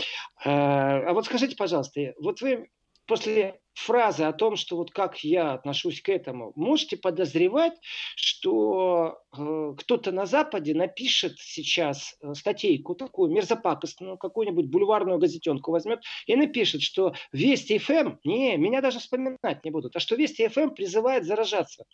Э, 0.43 0.49
а 0.49 1.13
вот 1.13 1.27
скажите, 1.31 1.55
пожалуйста, 1.55 2.13
вот 2.19 2.41
вы 2.41 2.69
после 3.07 3.59
фразы 3.73 4.23
о 4.23 4.33
том, 4.33 4.57
что 4.57 4.75
вот 4.75 4.91
как 4.91 5.23
я 5.23 5.53
отношусь 5.53 6.01
к 6.01 6.09
этому, 6.09 6.51
можете 6.55 6.97
подозревать, 6.97 7.73
что 8.15 9.19
э, 9.35 9.73
кто-то 9.77 10.11
на 10.11 10.25
Западе 10.25 10.73
напишет 10.75 11.39
сейчас 11.39 12.17
э, 12.21 12.33
статейку 12.33 12.95
такую 12.95 13.31
мерзопакостную, 13.31 14.17
какую-нибудь 14.17 14.65
бульварную 14.65 15.19
газетенку 15.19 15.71
возьмет 15.71 16.01
и 16.25 16.35
напишет, 16.35 16.81
что 16.81 17.13
Вести 17.31 17.77
ФМ, 17.77 18.17
не, 18.25 18.57
меня 18.57 18.81
даже 18.81 18.99
вспоминать 18.99 19.63
не 19.63 19.71
будут, 19.71 19.95
а 19.95 20.01
что 20.01 20.15
Вести 20.15 20.49
ФМ 20.49 20.71
призывает 20.71 21.23
заражаться, 21.23 21.85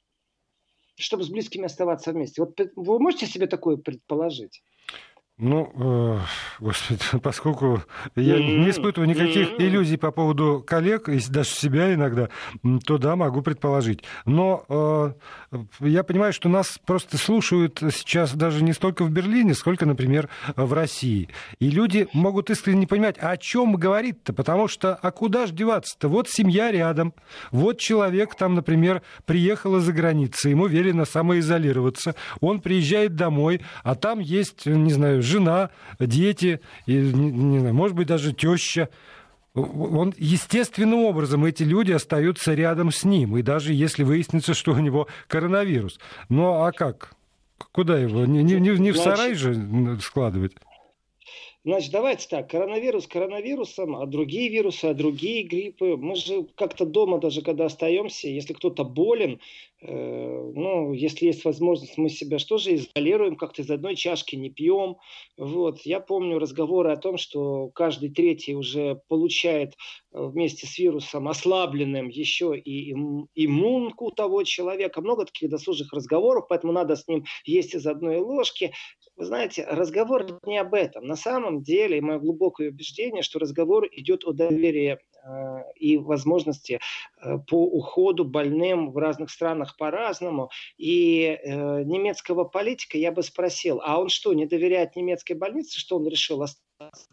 чтобы 0.96 1.24
с 1.24 1.30
близкими 1.30 1.66
оставаться 1.66 2.12
вместе. 2.12 2.42
Вот 2.42 2.60
вы 2.76 3.00
можете 3.00 3.28
себе 3.28 3.46
такое 3.46 3.78
предположить? 3.78 4.64
Ну, 5.40 5.72
э, 5.76 6.20
господи, 6.60 7.00
поскольку 7.22 7.84
я 8.16 8.40
не 8.40 8.72
испытываю 8.72 9.08
никаких 9.08 9.60
иллюзий 9.60 9.98
по 9.98 10.10
поводу 10.10 10.64
коллег, 10.66 11.10
и 11.10 11.20
даже 11.30 11.50
себя 11.50 11.94
иногда, 11.94 12.30
то 12.86 12.98
да, 12.98 13.16
могу 13.16 13.44
предположить. 13.44 14.04
Но 14.26 14.66
э, 14.68 15.58
я 15.82 16.04
понимаю, 16.04 16.34
что 16.34 16.50
нас 16.50 16.80
просто 16.84 17.18
слушают 17.18 17.84
сейчас 17.92 18.34
даже 18.34 18.64
не 18.64 18.74
столько 18.74 19.04
в 19.04 19.12
Берлине, 19.12 19.54
сколько, 19.54 19.86
например, 19.86 20.28
в 20.56 20.74
России. 20.74 21.30
И 21.60 21.70
люди 21.70 22.08
могут 22.14 22.50
искренне 22.50 22.80
не 22.80 22.88
понимать, 22.88 23.18
а 23.22 23.30
о 23.30 23.38
чем 23.38 23.76
говорит-то, 23.76 24.34
потому 24.34 24.68
что, 24.68 24.96
а 24.96 25.12
куда 25.12 25.46
же 25.46 25.54
деваться-то? 25.54 26.08
Вот 26.08 26.30
семья 26.30 26.72
рядом, 26.72 27.14
вот 27.52 27.78
человек 27.78 28.34
там, 28.34 28.56
например, 28.56 29.04
приехал 29.26 29.78
из-за 29.78 29.94
границы, 29.94 30.50
ему 30.50 30.66
велено 30.66 31.06
самоизолироваться, 31.06 32.16
он 32.42 32.60
приезжает 32.60 33.16
домой, 33.16 33.62
а 33.84 33.94
там 33.94 34.18
есть, 34.18 34.66
не 34.66 34.94
знаю, 34.94 35.22
жена, 35.28 35.70
дети, 36.00 36.62
и, 36.86 36.94
не, 36.94 37.32
не 37.32 37.60
знаю, 37.60 37.76
может 37.76 37.96
быть, 37.96 38.08
даже 38.08 38.34
теща. 38.34 38.90
Он 39.54 40.14
естественным 40.18 41.06
образом 41.06 41.46
эти 41.46 41.64
люди 41.64 41.92
остаются 41.92 42.54
рядом 42.54 42.92
с 42.92 43.04
ним, 43.04 43.38
и 43.38 43.42
даже 43.42 43.74
если 43.74 44.04
выяснится, 44.04 44.54
что 44.54 44.74
у 44.74 44.80
него 44.80 45.08
коронавирус. 45.28 46.00
Ну 46.30 46.64
а 46.64 46.72
как? 46.72 47.16
Куда 47.72 47.98
его? 47.98 48.26
Не, 48.26 48.44
не, 48.44 48.60
не 48.60 48.92
в 48.92 48.98
сарай 48.98 49.34
же 49.34 50.00
складывать? 50.02 50.54
Значит, 51.68 51.92
давайте 51.92 52.30
так, 52.30 52.50
коронавирус 52.50 53.08
коронавирусом, 53.08 53.98
а 53.98 54.06
другие 54.06 54.48
вирусы, 54.48 54.86
а 54.86 54.94
другие 54.94 55.44
гриппы. 55.44 55.98
Мы 55.98 56.16
же 56.16 56.46
как-то 56.56 56.86
дома, 56.86 57.20
даже 57.20 57.42
когда 57.42 57.66
остаемся, 57.66 58.30
если 58.30 58.54
кто-то 58.54 58.86
болен, 58.86 59.42
ну, 59.82 60.92
если 60.94 61.28
есть 61.28 61.46
возможность, 61.46 61.98
мы 61.98 62.10
себя 62.10 62.40
что 62.40 62.58
же 62.58 62.76
изолируем, 62.76 63.36
как-то 63.36 63.62
из 63.62 63.70
одной 63.70 63.96
чашки 63.96 64.36
не 64.36 64.50
пьем. 64.50 64.98
Вот. 65.38 65.82
Я 65.82 66.00
помню 66.00 66.40
разговоры 66.40 66.92
о 66.92 66.98
том, 66.98 67.18
что 67.18 67.70
каждый 67.70 68.10
третий 68.10 68.56
уже 68.56 69.02
получает 69.08 69.74
э, 70.12 70.20
вместе 70.20 70.66
с 70.66 70.80
вирусом 70.80 71.28
ослабленным 71.28 72.10
еще 72.10 72.58
и 72.58 72.92
иммунку 72.92 74.10
того 74.12 74.44
человека. 74.44 75.02
Много 75.02 75.26
таких 75.26 75.50
досужих 75.52 75.94
разговоров, 75.94 76.46
поэтому 76.50 76.74
надо 76.74 76.96
с 76.96 77.08
ним 77.08 77.26
есть 77.46 77.76
из 77.76 77.86
одной 77.86 78.18
ложки. 78.18 78.74
Вы 79.16 79.26
знаете, 79.26 79.64
разговор 79.64 80.40
не 80.46 80.58
об 80.58 80.74
этом. 80.74 81.06
На 81.06 81.16
самом 81.16 81.62
деле, 81.62 82.02
мое 82.02 82.18
глубокое 82.18 82.70
убеждение, 82.70 83.22
что 83.22 83.38
разговор 83.38 83.88
идет 83.92 84.26
о 84.26 84.32
доверии 84.32 84.98
и 85.76 85.98
возможности 85.98 86.80
э, 87.22 87.38
по 87.48 87.64
уходу 87.64 88.26
больным 88.26 88.92
в 88.92 88.98
разных 88.98 89.30
странах 89.30 89.78
по-разному. 89.78 90.50
И 90.78 91.24
э, 91.24 91.84
немецкого 91.84 92.44
политика 92.44 92.98
я 92.98 93.12
бы 93.12 93.24
спросил, 93.24 93.82
а 93.84 94.00
он 94.00 94.10
что, 94.10 94.34
не 94.34 94.46
доверяет 94.46 94.96
немецкой 94.96 95.34
больнице, 95.34 95.80
что 95.80 95.98
он 95.98 96.08
решил 96.08 96.42
остаться 96.42 96.67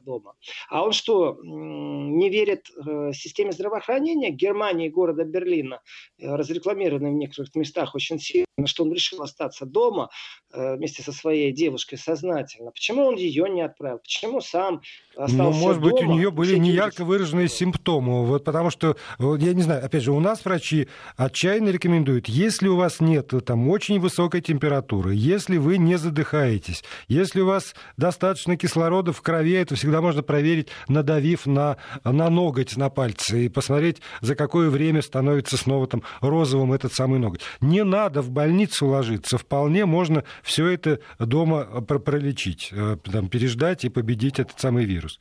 дома? 0.04 0.35
А 0.68 0.85
он 0.85 0.92
что, 0.92 1.38
не 1.42 2.28
верит 2.28 2.66
системе 3.14 3.52
здравоохранения 3.52 4.30
Германии, 4.30 4.88
города 4.88 5.25
Берлина, 5.25 5.80
разрекламированной 6.21 7.11
в 7.11 7.14
некоторых 7.14 7.54
местах 7.54 7.94
очень 7.94 8.18
сильно, 8.18 8.47
что 8.66 8.85
он 8.85 8.92
решил 8.92 9.23
остаться 9.23 9.66
дома 9.66 10.11
вместе 10.52 11.02
со 11.02 11.12
своей 11.12 11.52
девушкой 11.52 11.97
сознательно? 11.97 12.71
Почему 12.71 13.06
он 13.06 13.16
ее 13.16 13.49
не 13.49 13.62
отправил? 13.62 13.99
Почему 13.99 14.40
сам 14.40 14.83
остался 15.16 15.37
Ну, 15.37 15.52
может 15.52 15.80
дома? 15.80 15.92
быть, 15.92 16.02
у 16.02 16.06
нее 16.12 16.30
были 16.30 16.56
неярко 16.59 17.04
выраженные 17.04 17.49
симптомы 17.49 18.26
Вот 18.26 18.44
потому 18.44 18.71
что, 18.71 18.97
я 19.18 19.54
не 19.54 19.62
знаю, 19.62 19.85
опять 19.85 20.02
же, 20.02 20.12
у 20.12 20.21
нас 20.21 20.44
врачи 20.44 20.88
отчаянно 21.16 21.71
рекомендуют, 21.71 22.28
если 22.28 22.68
у 22.68 22.76
вас 22.76 23.00
нет 23.00 23.33
там 23.44 23.68
очень 23.68 23.99
высокой 23.99 24.40
температуры, 24.42 25.14
если 25.14 25.56
вы 25.56 25.78
не 25.78 25.97
задыхаетесь, 25.97 26.85
если 27.09 27.40
у 27.40 27.47
вас 27.47 27.75
достаточно 27.97 28.56
кислорода 28.56 29.12
в 29.12 29.23
крови, 29.23 29.53
это 29.62 29.75
всегда 29.75 30.00
можно 30.00 30.23
проверить, 30.23 30.68
надавив 30.88 31.46
на, 31.46 31.76
на 32.04 32.30
ноготь 32.30 32.76
на 32.76 32.90
пальце 32.90 33.46
и 33.46 33.49
посмотреть, 33.49 34.00
за 34.20 34.34
какое 34.34 34.70
время 34.70 35.02
становится 35.02 35.56
снова 35.56 35.87
там 35.87 36.02
розовым 36.20 36.73
этот 36.73 36.92
самый 36.92 37.18
ноготь. 37.18 37.42
Не 37.61 37.84
надо 37.84 38.23
в 38.23 38.30
больницу 38.30 38.87
ложиться, 38.87 39.38
вполне 39.38 39.87
можно 39.87 40.25
все 40.42 40.68
это 40.68 41.00
дома 41.18 41.64
пролечить, 41.64 42.70
э, 42.73 42.96
там, 43.04 43.28
переждать 43.28 43.84
и 43.84 43.88
победить 43.88 44.38
этот 44.38 44.58
самый 44.61 44.84
вирус. 44.84 45.18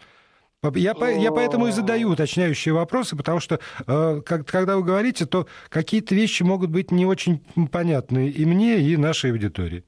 Я, 0.75 0.95
я 1.17 1.31
поэтому 1.31 1.67
и 1.67 1.71
задаю 1.71 2.11
уточняющие 2.11 2.73
вопросы, 2.73 3.17
потому 3.17 3.41
что 3.41 3.59
э, 3.85 4.21
как, 4.25 4.47
когда 4.47 4.77
вы 4.77 4.83
говорите, 4.83 5.25
то 5.25 5.45
какие-то 5.67 6.15
вещи 6.15 6.43
могут 6.43 6.69
быть 6.69 6.89
не 6.89 7.05
очень 7.05 7.39
понятны 7.69 8.29
и 8.29 8.45
мне, 8.45 8.79
и 8.79 8.95
нашей 8.95 9.31
аудитории. 9.31 9.83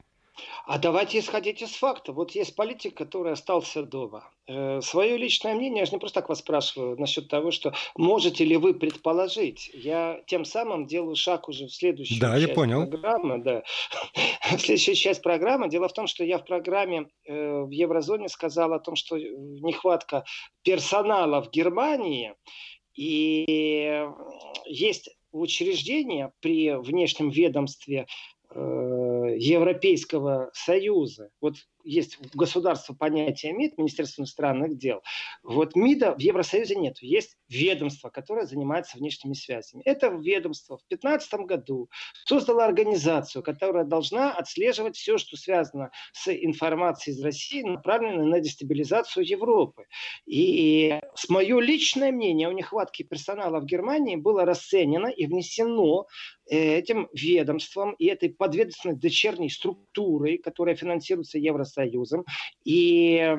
А 0.65 0.77
давайте 0.77 1.19
исходить 1.19 1.61
из 1.61 1.71
факта. 1.75 2.11
Вот 2.11 2.31
есть 2.31 2.55
политик, 2.55 2.95
который 2.95 3.33
остался 3.33 3.83
дома. 3.83 4.29
Э, 4.47 4.81
свое 4.81 5.17
личное 5.17 5.55
мнение, 5.55 5.79
я 5.79 5.85
же 5.85 5.93
не 5.93 5.99
просто 5.99 6.21
так 6.21 6.29
вас 6.29 6.39
спрашиваю 6.39 6.99
насчет 6.99 7.27
того, 7.29 7.51
что 7.51 7.73
можете 7.95 8.45
ли 8.45 8.57
вы 8.57 8.73
предположить. 8.73 9.69
Я 9.73 10.21
тем 10.27 10.45
самым 10.45 10.87
делаю 10.87 11.15
шаг 11.15 11.49
уже 11.49 11.67
в 11.67 11.73
следующую 11.73 12.19
да, 12.19 12.35
часть 12.35 12.47
я 12.47 12.53
понял. 12.53 12.87
программы. 12.87 13.37
Да. 13.43 13.63
в 14.57 14.59
следующую 14.59 14.95
часть 14.95 15.21
программы. 15.21 15.69
Дело 15.69 15.87
в 15.87 15.93
том, 15.93 16.07
что 16.07 16.23
я 16.23 16.37
в 16.37 16.45
программе 16.45 17.07
э, 17.25 17.61
в 17.61 17.69
Еврозоне 17.69 18.29
сказал 18.29 18.73
о 18.73 18.79
том, 18.79 18.95
что 18.95 19.17
нехватка 19.17 20.25
персонала 20.63 21.41
в 21.41 21.49
Германии 21.51 22.33
и 22.95 24.05
есть 24.65 25.09
учреждения 25.31 26.31
при 26.39 26.71
внешнем 26.71 27.29
ведомстве 27.29 28.07
э, 28.51 28.94
Европейского 29.27 30.49
Союза. 30.53 31.29
Вот 31.41 31.55
есть 31.85 32.17
государство 32.33 32.93
понятие 32.93 33.53
МИД, 33.53 33.77
Министерство 33.77 34.21
иностранных 34.21 34.77
дел. 34.77 35.01
Вот 35.43 35.75
МИДа 35.75 36.15
в 36.15 36.19
Евросоюзе 36.19 36.75
нет. 36.75 36.97
Есть 37.01 37.37
ведомство, 37.47 38.09
которое 38.09 38.45
занимается 38.45 38.97
внешними 38.97 39.33
связями. 39.33 39.81
Это 39.85 40.07
ведомство 40.07 40.77
в 40.77 40.87
2015 40.89 41.33
году 41.45 41.89
создало 42.25 42.65
организацию, 42.65 43.43
которая 43.43 43.85
должна 43.85 44.33
отслеживать 44.33 44.97
все, 44.97 45.17
что 45.17 45.37
связано 45.37 45.91
с 46.13 46.33
информацией 46.33 47.15
из 47.15 47.23
России, 47.23 47.61
направленной 47.61 48.25
на 48.25 48.39
дестабилизацию 48.39 49.25
Европы. 49.25 49.85
И 50.25 50.99
с 51.13 51.29
мое 51.29 51.59
личное 51.59 52.11
мнение 52.11 52.47
о 52.47 52.53
нехватке 52.53 53.03
персонала 53.03 53.59
в 53.59 53.65
Германии 53.65 54.15
было 54.15 54.45
расценено 54.45 55.07
и 55.07 55.27
внесено 55.27 56.07
э, 56.49 56.77
этим 56.77 57.07
ведомством 57.13 57.93
и 57.93 58.05
этой 58.05 58.29
подведомственной 58.29 58.95
дочерней 58.95 59.49
структурой, 59.49 60.37
которая 60.37 60.75
финансируется 60.75 61.37
Евросоюзом, 61.37 61.74
Союзом. 61.75 62.25
И 62.63 63.37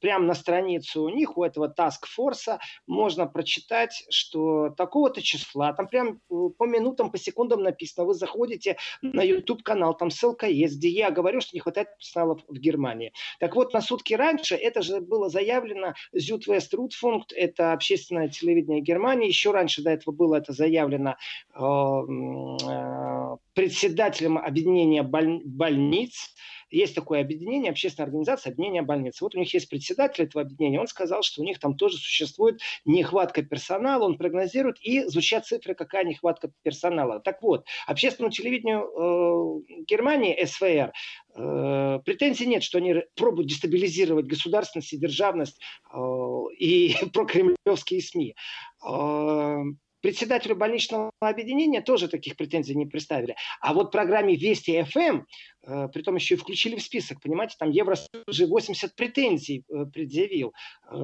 прямо 0.00 0.24
на 0.24 0.34
страницу 0.34 1.02
у 1.02 1.08
них, 1.08 1.36
у 1.36 1.44
этого 1.44 1.68
таскфорса, 1.68 2.58
можно 2.86 3.26
прочитать, 3.26 4.04
что 4.10 4.70
такого-то 4.70 5.22
числа, 5.22 5.72
там 5.72 5.88
прям 5.88 6.20
э, 6.30 6.48
по 6.56 6.64
минутам, 6.64 7.10
по 7.10 7.18
секундам 7.18 7.62
написано, 7.62 8.06
вы 8.06 8.14
заходите 8.14 8.76
на 9.02 9.22
YouTube-канал, 9.22 9.96
там 9.96 10.10
ссылка 10.10 10.46
есть, 10.46 10.78
где 10.78 10.88
я 10.88 11.10
говорю, 11.10 11.40
что 11.40 11.54
не 11.54 11.60
хватает 11.60 11.96
персонала 11.96 12.38
в 12.48 12.58
Германии. 12.58 13.12
Так 13.38 13.54
вот, 13.54 13.72
на 13.72 13.80
сутки 13.80 14.14
раньше 14.14 14.54
это 14.56 14.82
же 14.82 15.00
было 15.00 15.28
заявлено 15.28 15.94
Зютвест 16.12 16.72
Рутфункт, 16.74 17.32
это 17.32 17.72
общественное 17.72 18.28
телевидение 18.28 18.80
Германии, 18.80 19.28
еще 19.28 19.50
раньше 19.50 19.82
до 19.82 19.90
этого 19.90 20.14
было 20.14 20.36
это 20.36 20.52
заявлено 20.52 21.16
э, 21.54 21.60
э, 21.60 23.36
председателем 23.54 24.38
объединения 24.38 25.02
боль, 25.02 25.42
больниц, 25.44 26.34
есть 26.70 26.94
такое 26.94 27.20
объединение, 27.20 27.70
общественная 27.70 28.06
организация 28.06 28.52
объединения 28.52 28.82
больниц. 28.82 29.20
Вот 29.20 29.34
у 29.34 29.38
них 29.38 29.52
есть 29.52 29.68
председатель 29.68 30.24
этого 30.24 30.42
объединения, 30.42 30.80
он 30.80 30.86
сказал, 30.86 31.22
что 31.22 31.42
у 31.42 31.44
них 31.44 31.58
там 31.58 31.76
тоже 31.76 31.96
существует 31.96 32.60
нехватка 32.84 33.42
персонала, 33.42 34.04
он 34.04 34.16
прогнозирует, 34.16 34.78
и 34.80 35.04
звучат 35.04 35.46
цифры, 35.46 35.74
какая 35.74 36.04
нехватка 36.04 36.50
персонала. 36.62 37.20
Так 37.20 37.42
вот, 37.42 37.66
общественному 37.86 38.32
телевидению 38.32 39.62
э, 39.68 39.82
Германии, 39.86 40.44
СВР, 40.44 40.92
э, 41.34 41.98
претензий 42.04 42.46
нет, 42.46 42.62
что 42.62 42.78
они 42.78 42.96
пробуют 43.14 43.48
дестабилизировать 43.48 44.26
государственность 44.26 44.92
и 44.92 44.98
державность 44.98 45.60
э, 45.92 45.98
и 46.58 46.94
прокремлевские 47.12 48.02
СМИ. 48.02 48.34
Э, 48.86 49.62
председателю 50.00 50.56
больничного 50.56 51.10
объединения 51.20 51.80
тоже 51.80 52.08
таких 52.08 52.36
претензий 52.36 52.74
не 52.74 52.86
представили. 52.86 53.36
А 53.60 53.74
вот 53.74 53.92
программе 53.92 54.36
Вести 54.36 54.82
ФМ, 54.82 55.22
э, 55.66 55.88
притом 55.92 56.16
еще 56.16 56.34
и 56.34 56.38
включили 56.38 56.76
в 56.76 56.82
список, 56.82 57.20
понимаете, 57.20 57.56
там 57.58 57.70
Евросоюз 57.70 58.24
уже 58.26 58.46
80 58.46 58.94
претензий 58.94 59.64
э, 59.68 59.86
предъявил 59.86 60.52
э, 60.90 60.96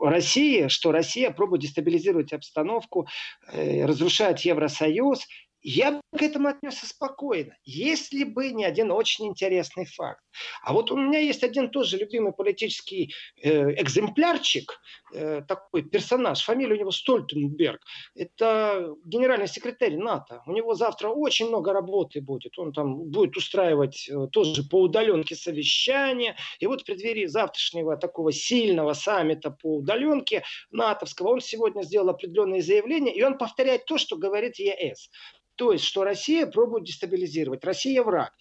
России, 0.00 0.68
что 0.68 0.92
Россия 0.92 1.30
пробует 1.30 1.62
дестабилизировать 1.62 2.32
обстановку, 2.32 3.06
э, 3.52 3.84
разрушает 3.84 4.40
Евросоюз, 4.40 5.26
я 5.60 6.00
к 6.16 6.22
этому 6.22 6.48
отнесся 6.48 6.86
спокойно, 6.86 7.56
если 7.64 8.24
бы 8.24 8.50
не 8.50 8.64
один 8.64 8.90
очень 8.90 9.26
интересный 9.26 9.84
факт. 9.84 10.22
А 10.62 10.72
вот 10.72 10.90
у 10.90 10.96
меня 10.96 11.18
есть 11.18 11.44
один 11.44 11.70
тоже 11.70 11.98
любимый 11.98 12.32
политический 12.32 13.14
э, 13.42 13.72
экземплярчик, 13.80 14.80
э, 15.12 15.42
такой 15.46 15.82
персонаж, 15.82 16.42
фамилия 16.42 16.74
у 16.74 16.78
него 16.78 16.90
Стольтенберг. 16.90 17.80
Это 18.14 18.94
генеральный 19.04 19.48
секретарь 19.48 19.96
НАТО. 19.96 20.42
У 20.46 20.52
него 20.52 20.74
завтра 20.74 21.08
очень 21.08 21.48
много 21.48 21.72
работы 21.72 22.22
будет. 22.22 22.58
Он 22.58 22.72
там 22.72 23.10
будет 23.10 23.36
устраивать 23.36 24.08
э, 24.08 24.28
тоже 24.32 24.62
по 24.62 24.82
удаленке 24.82 25.34
совещания. 25.34 26.36
И 26.58 26.66
вот 26.66 26.82
в 26.82 26.84
преддверии 26.84 27.26
завтрашнего 27.26 27.96
такого 27.98 28.32
сильного 28.32 28.94
саммита 28.94 29.50
по 29.50 29.76
удаленке 29.76 30.42
натовского 30.70 31.28
он 31.28 31.40
сегодня 31.40 31.82
сделал 31.82 32.08
определенные 32.08 32.62
заявления, 32.62 33.14
и 33.14 33.22
он 33.22 33.36
повторяет 33.36 33.84
то, 33.84 33.98
что 33.98 34.16
говорит 34.16 34.58
ЕС. 34.58 35.10
То 35.58 35.72
есть, 35.72 35.84
что 35.84 35.97
Россия 36.04 36.46
пробует 36.46 36.84
дестабилизировать. 36.84 37.64
Россия 37.64 38.02
враг. 38.02 38.32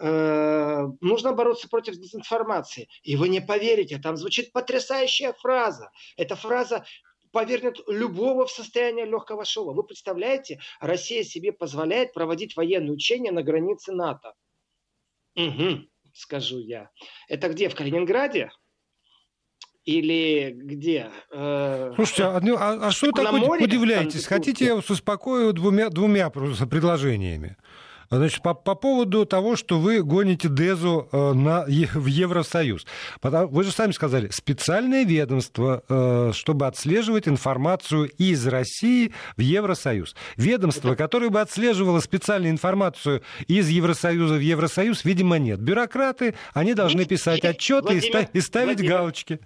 Э, 0.00 0.86
нужно 1.00 1.32
бороться 1.32 1.68
против 1.68 1.94
дезинформации. 1.96 2.88
И 3.02 3.16
вы 3.16 3.28
не 3.28 3.40
поверите, 3.40 3.98
там 3.98 4.16
звучит 4.16 4.52
потрясающая 4.52 5.32
фраза. 5.32 5.90
Эта 6.16 6.36
фраза 6.36 6.84
повернет 7.32 7.80
любого 7.86 8.46
в 8.46 8.50
состояние 8.50 9.04
легкого 9.04 9.44
шоу. 9.44 9.74
Вы 9.74 9.82
представляете, 9.82 10.60
Россия 10.80 11.22
себе 11.22 11.52
позволяет 11.52 12.14
проводить 12.14 12.56
военные 12.56 12.92
учения 12.92 13.30
на 13.30 13.42
границе 13.42 13.92
НАТО. 13.92 14.34
Угу, 15.34 15.86
скажу 16.14 16.58
я. 16.58 16.90
Это 17.28 17.48
где, 17.48 17.68
в 17.68 17.74
Калининграде? 17.74 18.50
Или 19.86 20.50
где? 20.50 21.10
Э, 21.32 21.92
Слушайте, 21.94 22.24
а, 22.24 22.40
ну, 22.42 22.56
а, 22.58 22.88
а 22.88 22.90
что 22.90 23.12
так 23.12 23.32
удивляетесь? 23.32 24.26
Хотите, 24.26 24.66
я 24.66 24.74
вас 24.74 24.90
успокою 24.90 25.52
двумя, 25.52 25.88
двумя 25.88 26.28
предложениями. 26.28 27.56
Значит, 28.10 28.42
по, 28.42 28.54
по 28.54 28.74
поводу 28.74 29.26
того, 29.26 29.56
что 29.56 29.80
вы 29.80 30.02
гоните 30.02 30.48
Дезу 30.48 31.08
э, 31.10 31.32
на, 31.32 31.64
в 31.64 32.06
Евросоюз. 32.06 32.86
Потому, 33.20 33.48
вы 33.48 33.64
же 33.64 33.72
сами 33.72 33.92
сказали, 33.92 34.28
специальное 34.30 35.04
ведомство, 35.04 35.82
э, 35.88 36.30
чтобы 36.32 36.66
отслеживать 36.66 37.26
информацию 37.26 38.08
из 38.10 38.46
России 38.46 39.12
в 39.36 39.40
Евросоюз. 39.40 40.14
Ведомство, 40.36 40.94
которое 40.94 41.30
бы 41.30 41.40
отслеживало 41.40 42.00
специальную 42.00 42.52
информацию 42.52 43.22
из 43.48 43.68
Евросоюза 43.68 44.34
в 44.34 44.40
Евросоюз, 44.40 45.04
видимо, 45.04 45.38
нет. 45.38 45.60
Бюрократы, 45.60 46.34
они 46.54 46.74
должны 46.74 47.06
писать 47.06 47.44
отчеты 47.44 47.94
Владимир, 47.94 48.28
и, 48.32 48.40
ставить 48.40 48.78
Владимир, 48.78 48.98
галочки. 48.98 49.40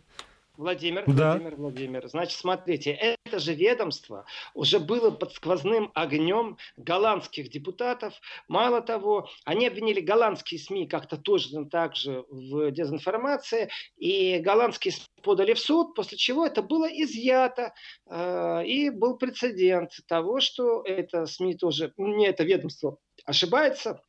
Владимир, 0.60 1.04
да. 1.06 1.30
Владимир, 1.30 1.56
Владимир. 1.56 2.08
Значит, 2.08 2.38
смотрите, 2.38 2.90
это 2.90 3.38
же 3.38 3.54
ведомство 3.54 4.26
уже 4.52 4.78
было 4.78 5.10
под 5.10 5.32
сквозным 5.32 5.90
огнем 5.94 6.58
голландских 6.76 7.48
депутатов. 7.48 8.12
Мало 8.46 8.82
того, 8.82 9.30
они 9.46 9.66
обвинили 9.66 10.00
голландские 10.00 10.60
СМИ 10.60 10.86
как-то 10.86 11.16
тоже 11.16 11.64
так 11.64 11.96
же 11.96 12.26
в 12.28 12.70
дезинформации, 12.72 13.70
и 13.96 14.38
голландские 14.40 14.92
СМИ 14.92 15.06
подали 15.22 15.54
в 15.54 15.58
суд, 15.58 15.94
после 15.94 16.18
чего 16.18 16.44
это 16.44 16.60
было 16.60 16.84
изъято, 16.84 17.72
э, 18.10 18.66
и 18.66 18.90
был 18.90 19.16
прецедент 19.16 19.92
того, 20.06 20.40
что 20.40 20.82
это 20.82 21.24
СМИ 21.24 21.54
тоже, 21.54 21.94
не 21.96 22.26
это 22.26 22.44
ведомство 22.44 22.98
ошибается, 23.24 24.02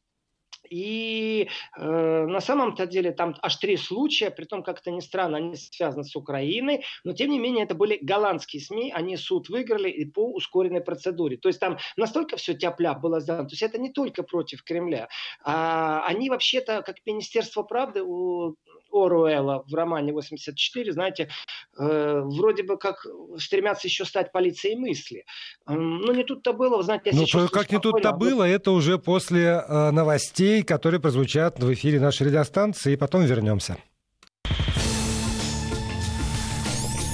и 0.70 1.50
э, 1.78 2.26
на 2.26 2.40
самом-то 2.42 2.86
деле 2.86 3.12
там 3.12 3.36
аж 3.42 3.56
три 3.58 3.78
случая, 3.78 4.32
при 4.32 4.46
том, 4.46 4.64
как 4.64 4.80
это 4.80 4.92
ни 4.92 5.00
странно, 5.00 5.38
они 5.38 5.56
связаны 5.56 6.04
с 6.04 6.16
Украиной, 6.16 6.86
но 7.04 7.14
тем 7.14 7.30
не 7.30 7.40
менее 7.40 7.66
это 7.66 7.76
были 7.76 8.00
голландские 8.02 8.62
СМИ, 8.62 8.92
они 8.92 9.18
суд 9.18 9.50
выиграли 9.50 9.90
и 9.90 10.06
по 10.06 10.32
ускоренной 10.34 10.82
процедуре. 10.82 11.38
То 11.38 11.50
есть 11.50 11.60
там 11.60 11.78
настолько 11.98 12.38
все 12.38 12.54
тяпля 12.54 12.94
было 12.94 13.20
сделано, 13.20 13.48
то 13.48 13.54
есть 13.54 13.64
это 13.64 13.78
не 13.78 13.92
только 13.92 14.24
против 14.24 14.64
Кремля. 14.64 15.10
А, 15.44 16.06
они 16.06 16.30
вообще-то, 16.30 16.82
как 16.84 16.98
Министерство 17.06 17.64
правды, 17.64 18.04
у 18.04 18.56
Оруэлла 18.92 19.64
в 19.68 19.74
романе 19.74 20.14
84, 20.14 20.92
знаете, 20.94 21.30
э, 21.78 22.22
вроде 22.24 22.64
бы 22.64 22.78
как 22.78 23.06
стремятся 23.38 23.88
еще 23.88 24.06
стать 24.06 24.32
полицией 24.32 24.76
мысли. 24.76 25.26
Но 25.68 26.14
не 26.14 26.24
тут-то 26.24 26.54
было, 26.54 26.84
знаете, 26.84 27.12
я 27.12 27.26
Ну, 27.34 27.48
как 27.50 27.72
не 27.72 27.80
тут-то 27.80 28.12
было, 28.12 28.44
это 28.44 28.72
уже 28.72 28.98
после 28.98 29.64
э, 29.68 29.92
новостей, 29.92 30.64
которые 30.64 31.00
прозвучат 31.00 31.60
в 31.60 31.74
эфире 31.74 32.00
нашей 32.00 32.28
радиостанции, 32.28 32.94
и 32.94 32.98
потом 32.98 33.26
вернемся. 33.26 33.78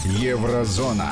Еврозона. 0.05 1.11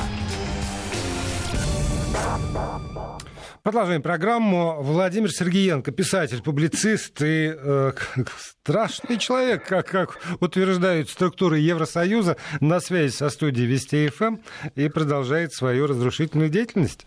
Продолжаем 3.66 4.00
программу. 4.00 4.76
Владимир 4.80 5.28
Сергеенко, 5.28 5.90
писатель, 5.90 6.40
публицист 6.40 7.20
и 7.20 7.52
э, 7.52 7.92
страшный 8.38 9.18
человек, 9.18 9.66
как, 9.66 9.88
как 9.88 10.20
утверждают 10.38 11.10
структуры 11.10 11.58
Евросоюза, 11.58 12.36
на 12.60 12.78
связи 12.78 13.12
со 13.12 13.28
студией 13.28 13.66
Вести 13.66 14.06
ФМ 14.06 14.36
и 14.76 14.88
продолжает 14.88 15.52
свою 15.52 15.88
разрушительную 15.88 16.48
деятельность. 16.48 17.06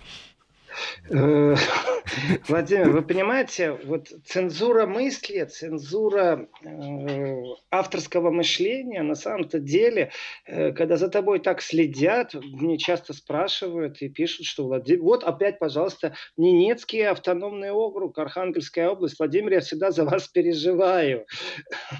Э, 1.10 1.56
Владимир, 2.48 2.90
вы 2.90 3.02
понимаете, 3.02 3.72
вот 3.72 4.10
цензура 4.26 4.86
мысли, 4.86 5.44
цензура 5.46 6.48
э, 6.64 7.44
авторского 7.72 8.32
мышления, 8.32 9.04
на 9.04 9.16
самом-то 9.16 9.60
деле, 9.60 10.12
э, 10.46 10.72
когда 10.72 10.98
за 10.98 11.10
тобой 11.10 11.40
так 11.40 11.62
следят, 11.62 12.34
мне 12.34 12.78
часто 12.78 13.14
спрашивают 13.14 14.02
и 14.02 14.10
пишут, 14.10 14.46
что 14.46 14.66
Владимир, 14.66 15.02
вот 15.04 15.24
опять, 15.24 15.60
пожалуйста, 15.60 16.16
Ненецкий 16.38 17.08
автономный 17.08 17.72
округ, 17.72 18.18
Архангельская 18.18 18.90
область, 18.90 19.18
Владимир, 19.20 19.54
я 19.54 19.60
всегда 19.62 19.92
за 19.92 20.06
вас 20.06 20.28
переживаю. 20.28 21.26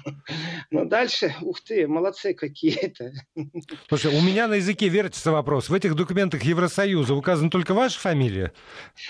Но 0.70 0.84
дальше, 0.84 1.34
ух 1.42 1.60
ты, 1.60 1.86
молодцы 1.86 2.34
какие-то. 2.34 3.12
Слушай, 3.88 4.16
у 4.16 4.22
меня 4.22 4.48
на 4.48 4.54
языке 4.54 4.88
вертится 4.88 5.32
вопрос. 5.32 5.68
В 5.68 5.74
этих 5.74 5.94
документах 5.94 6.42
Евросоюза 6.42 7.14
указана 7.14 7.50
только 7.50 7.74
ваша 7.74 7.98
фамилия? 7.98 8.52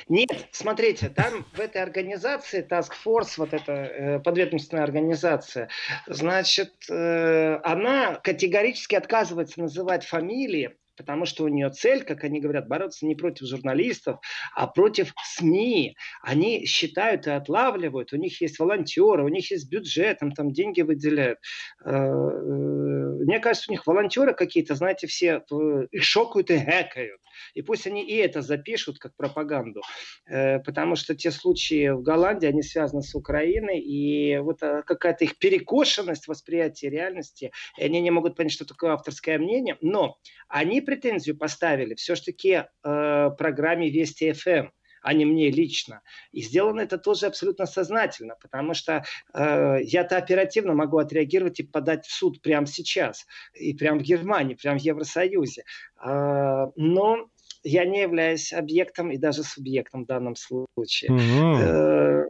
Нет, 0.09 0.49
смотрите, 0.53 1.09
там 1.09 1.45
в 1.53 1.61
этой 1.61 1.83
организации, 1.83 2.67
Task 2.67 2.93
Force, 3.05 3.35
вот 3.37 3.53
эта 3.53 3.73
э, 3.73 4.19
подведомственная 4.21 4.85
организация, 4.85 5.69
значит, 6.07 6.73
э, 6.89 7.61
она 7.65 8.17
категорически 8.17 8.95
отказывается 8.95 9.61
называть 9.61 10.05
фамилии 10.05 10.77
потому 11.01 11.25
что 11.25 11.45
у 11.45 11.49
нее 11.49 11.71
цель, 11.71 12.05
как 12.05 12.25
они 12.25 12.41
говорят, 12.41 12.69
бороться 12.69 13.07
не 13.07 13.15
против 13.15 13.47
журналистов, 13.47 14.21
а 14.55 14.67
против 14.67 15.15
СМИ. 15.25 15.97
Они 16.23 16.67
считают 16.67 17.27
и 17.27 17.31
отлавливают, 17.31 18.13
у 18.13 18.19
них 18.19 18.39
есть 18.43 18.59
волонтеры, 18.59 19.25
у 19.25 19.29
них 19.29 19.51
есть 19.51 19.71
бюджет, 19.71 20.21
им 20.21 20.33
там 20.33 20.53
деньги 20.53 20.83
выделяют. 20.83 21.39
Э, 21.83 21.91
э, 21.91 23.25
мне 23.25 23.41
кажется, 23.41 23.71
у 23.71 23.73
них 23.73 23.87
волонтеры 23.87 24.35
какие-то, 24.35 24.75
знаете, 24.75 25.07
все 25.07 25.43
э, 25.51 25.87
их 25.91 26.05
шокают 26.05 26.51
и 26.51 26.59
хэкают. 26.59 27.23
И 27.55 27.63
пусть 27.63 27.87
они 27.87 28.05
и 28.05 28.17
это 28.17 28.43
запишут 28.43 28.99
как 28.99 29.17
пропаганду, 29.17 29.81
потому 30.27 30.97
что 30.97 31.15
те 31.15 31.31
случаи 31.31 31.89
в 31.89 32.03
Голландии, 32.03 32.47
они 32.47 32.63
связаны 32.63 33.03
с 33.03 33.15
Украиной, 33.15 33.81
и 33.81 34.37
вот 34.39 34.59
какая-то 34.61 35.25
их 35.25 35.39
перекошенность 35.39 36.29
восприятия 36.29 36.91
реальности, 36.91 37.53
и 37.79 37.85
они 37.85 38.01
не 38.01 38.11
могут 38.11 38.37
понять, 38.37 38.53
что 38.53 38.67
такое 38.67 38.93
авторское 38.93 39.39
мнение, 39.39 39.79
но 39.81 40.19
они 40.49 40.81
претензию 40.91 41.37
поставили 41.37 41.95
все-таки 41.95 42.65
э, 42.83 43.31
программе 43.39 43.91
Вести 43.91 44.33
ФМ 44.33 44.71
а 45.03 45.15
не 45.15 45.25
мне 45.25 45.51
лично. 45.51 46.03
И 46.31 46.43
сделано 46.43 46.81
это 46.81 46.99
тоже 46.99 47.27
абсолютно 47.27 47.65
сознательно, 47.65 48.35
потому 48.43 48.75
что 48.75 49.03
э, 49.33 49.79
я-то 49.83 50.19
оперативно 50.19 50.75
могу 50.75 50.99
отреагировать 50.99 51.61
и 51.61 51.63
подать 51.63 52.05
в 52.05 52.13
суд 52.13 52.43
прямо 52.43 52.67
сейчас, 52.67 53.27
и 53.55 53.73
прямо 53.73 53.99
в 53.99 54.03
Германии, 54.03 54.57
прямо 54.57 54.79
в 54.79 54.83
Евросоюзе. 54.83 55.65
Э, 56.05 56.67
но 56.77 57.31
я 57.63 57.87
не 57.87 58.03
являюсь 58.03 58.53
объектом 58.53 59.11
и 59.11 59.17
даже 59.17 59.43
субъектом 59.43 60.05
в 60.05 60.07
данном 60.07 60.37
случае. 60.37 61.13
Угу. 61.13 61.63
Э, 61.63 62.29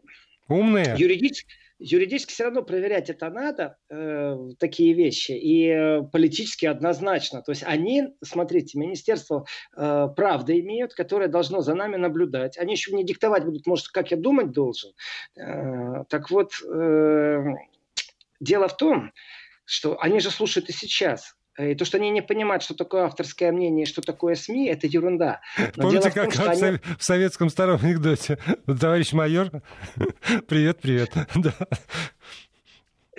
Умные. 0.49 0.95
Юридически, 0.97 1.53
юридически 1.81 2.33
все 2.33 2.45
равно 2.45 2.63
проверять 2.63 3.11
это 3.11 3.31
надо, 3.31 3.79
э, 3.89 4.37
такие 4.59 4.93
вещи, 4.93 5.33
и 5.33 5.67
э, 5.67 6.03
политически 6.03 6.67
однозначно. 6.67 7.43
То 7.43 7.53
есть 7.53 7.65
они, 7.65 8.09
смотрите, 8.23 8.79
Министерство 8.79 9.47
э, 9.77 10.09
правды 10.15 10.61
имеют, 10.61 10.95
которое 10.95 11.29
должно 11.29 11.63
за 11.63 11.75
нами 11.75 11.97
наблюдать. 11.97 12.59
Они 12.59 12.75
еще 12.75 12.93
не 12.93 13.05
диктовать 13.05 13.45
будут, 13.45 13.67
может, 13.67 13.89
как 13.89 14.11
я 14.11 14.17
думать 14.17 14.53
должен. 14.53 14.93
Э, 15.37 16.05
так 16.09 16.31
вот, 16.31 16.53
э, 16.63 17.45
дело 18.41 18.69
в 18.69 18.77
том, 18.77 19.13
что 19.65 19.99
они 20.01 20.21
же 20.21 20.31
слушают 20.31 20.69
и 20.69 20.73
сейчас. 20.73 21.35
И 21.61 21.75
то, 21.75 21.85
что 21.85 21.99
они 21.99 22.11
не 22.11 22.23
понимают, 22.23 22.63
что 22.63 22.75
такое 22.75 23.05
авторское 23.05 23.53
мнение, 23.53 23.87
что 23.87 24.01
такое 24.03 24.35
СМИ, 24.35 24.69
это 24.69 24.87
ерунда. 24.87 25.41
Но 25.77 25.85
Помните, 25.85 26.11
как 26.11 26.33
том, 26.33 26.49
они... 26.49 26.79
в 26.99 27.05
советском 27.05 27.51
старом 27.51 27.81
анекдоте? 27.83 28.39
Товарищ 28.81 29.13
майор, 29.13 29.51
привет, 30.49 30.79
привет. 30.81 31.13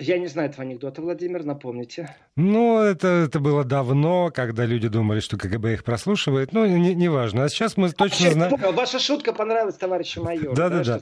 Я 0.02 0.18
не 0.18 0.26
знаю 0.26 0.50
этого 0.50 0.64
анекдота, 0.64 1.00
Владимир, 1.00 1.44
напомните. 1.44 2.14
Ну, 2.34 2.80
это, 2.80 3.06
это 3.06 3.38
было 3.38 3.64
давно, 3.64 4.32
когда 4.34 4.64
люди 4.64 4.88
думали, 4.88 5.20
что 5.20 5.36
КГБ 5.36 5.74
их 5.74 5.84
прослушивает. 5.84 6.52
Ну, 6.52 6.66
неважно. 6.66 6.94
Не, 6.94 7.08
важно. 7.08 7.44
а 7.44 7.48
сейчас 7.48 7.76
мы 7.76 7.90
точно 7.90 8.28
а, 8.28 8.32
знаем... 8.32 8.74
Ваша 8.74 8.98
шутка 8.98 9.32
понравилась 9.32 9.76
товарищу 9.76 10.22
майору. 10.24 10.54
Да-да-да. 10.54 11.00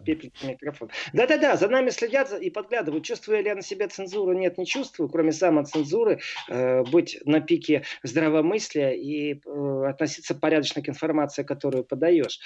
Да-да-да, 1.13 1.57
за 1.57 1.69
нами 1.69 1.91
следят 1.91 2.33
и 2.33 2.51
подглядывают. 2.51 3.05
Чувствую 3.05 3.39
ли 3.39 3.47
я 3.47 3.55
на 3.55 3.63
себе 3.63 3.89
цензуру? 3.89 4.33
Нет, 4.33 4.59
не 4.59 4.67
чувствую, 4.67 5.09
кроме 5.09 5.33
самоцензуры. 5.33 6.21
Э, 6.49 6.83
быть 6.83 7.19
на 7.25 7.41
пике 7.41 7.85
здравомыслия 8.03 8.91
и 8.91 9.35
э, 9.35 9.85
относиться 9.89 10.35
порядочно 10.35 10.83
к 10.83 10.89
информации, 10.89 11.43
которую 11.43 11.85
подаешь. 11.85 12.39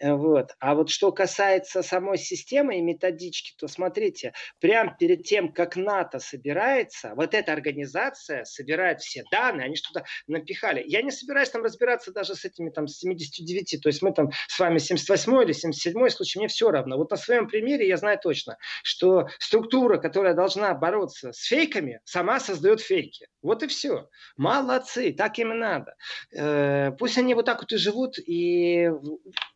Э, 0.00 0.14
вот. 0.14 0.56
А 0.58 0.74
вот 0.74 0.90
что 0.90 1.12
касается 1.12 1.82
самой 1.82 2.18
системы 2.18 2.78
и 2.78 2.80
методички, 2.80 3.52
то 3.56 3.68
смотрите, 3.68 4.32
прямо 4.60 4.96
перед 4.98 5.24
тем, 5.24 5.52
как 5.52 5.76
на 5.76 5.99
НАТО 6.00 6.18
собирается, 6.18 7.12
вот 7.14 7.34
эта 7.34 7.52
организация 7.52 8.44
собирает 8.44 9.00
все 9.00 9.22
данные, 9.30 9.66
они 9.66 9.76
что-то 9.76 10.04
напихали. 10.26 10.82
Я 10.86 11.02
не 11.02 11.10
собираюсь 11.10 11.50
там 11.50 11.62
разбираться 11.62 12.12
даже 12.12 12.34
с 12.34 12.44
этими 12.44 12.70
там 12.70 12.88
79, 12.88 13.80
то 13.82 13.88
есть 13.88 14.02
мы 14.02 14.12
там 14.12 14.30
с 14.48 14.58
вами 14.58 14.78
78 14.78 15.42
или 15.42 15.52
77 15.52 16.08
случай, 16.08 16.38
мне 16.38 16.48
все 16.48 16.70
равно. 16.70 16.96
Вот 16.96 17.10
на 17.10 17.16
своем 17.16 17.48
примере 17.48 17.86
я 17.86 17.96
знаю 17.96 18.18
точно, 18.22 18.56
что 18.82 19.28
структура, 19.38 19.98
которая 19.98 20.34
должна 20.34 20.74
бороться 20.74 21.32
с 21.32 21.42
фейками, 21.42 22.00
сама 22.04 22.40
создает 22.40 22.80
фейки. 22.80 23.28
Вот 23.42 23.62
и 23.62 23.66
все. 23.66 24.08
Молодцы, 24.36 25.12
так 25.12 25.38
им 25.38 25.52
и 25.52 25.56
надо. 25.56 25.94
Э, 26.32 26.92
пусть 26.98 27.18
они 27.18 27.34
вот 27.34 27.46
так 27.46 27.60
вот 27.60 27.72
и 27.72 27.76
живут 27.76 28.18
и 28.18 28.90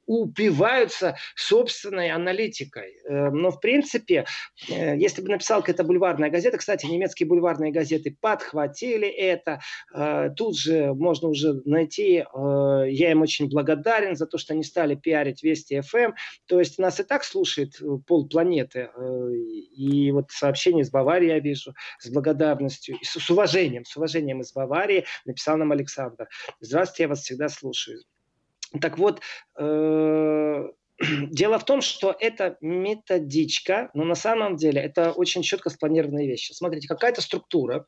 упиваются 0.07 1.17
собственной 1.37 2.11
аналитикой. 2.11 2.97
Э, 3.09 3.31
но, 3.31 3.51
в 3.51 3.61
принципе, 3.61 4.25
э, 4.69 4.97
если 4.97 5.23
бы 5.23 5.29
написал 5.29 5.61
какая-то 5.61 5.85
бульварная 5.85 6.31
газета, 6.31 6.59
кстати, 6.59 6.87
немецкие 6.87 7.29
бульварные 7.29 7.73
газеты 7.73 8.17
подхватили 8.21 9.09
это, 9.09 9.61
тут 10.37 10.59
же 10.59 10.95
можно 10.95 11.29
уже 11.29 11.61
найти, 11.65 12.25
я 12.35 13.11
им 13.11 13.23
очень 13.23 13.49
благодарен 13.49 14.17
за 14.17 14.27
то, 14.27 14.39
что 14.39 14.55
они 14.55 14.63
стали 14.63 14.95
пиарить 14.95 15.43
Вести 15.43 15.81
ФМ. 15.81 15.99
Эм. 15.99 16.15
То 16.47 16.59
есть 16.59 16.79
нас 16.79 17.01
и 17.01 17.05
так 17.05 17.25
слушает 17.25 17.81
полпланеты. 18.07 18.91
И 19.77 20.11
вот 20.13 20.31
сообщение 20.31 20.83
из 20.83 20.91
Баварии 20.91 21.29
я 21.29 21.39
вижу 21.41 21.75
с 21.99 22.11
благодарностью, 22.11 22.97
и 23.01 23.05
с 23.05 23.31
уважением, 23.31 23.85
с 23.85 23.97
уважением 23.97 24.41
из 24.41 24.53
Баварии, 24.53 25.05
написал 25.25 25.57
нам 25.57 25.73
Александр. 25.73 26.29
Здравствуйте, 26.61 27.05
я 27.05 27.09
вас 27.09 27.21
всегда 27.21 27.49
слушаю. 27.49 27.99
Так 28.81 28.99
вот, 28.99 29.21
э, 29.59 30.69
Дело 31.31 31.59
в 31.59 31.65
том, 31.65 31.81
что 31.81 32.15
это 32.19 32.57
методичка, 32.61 33.91
но 33.95 34.05
на 34.05 34.15
самом 34.15 34.57
деле 34.57 34.81
это 34.81 35.11
очень 35.11 35.43
четко 35.43 35.71
спланированные 35.71 36.29
вещи. 36.29 36.53
Смотрите, 36.53 36.87
какая-то 36.87 37.21
структура, 37.21 37.87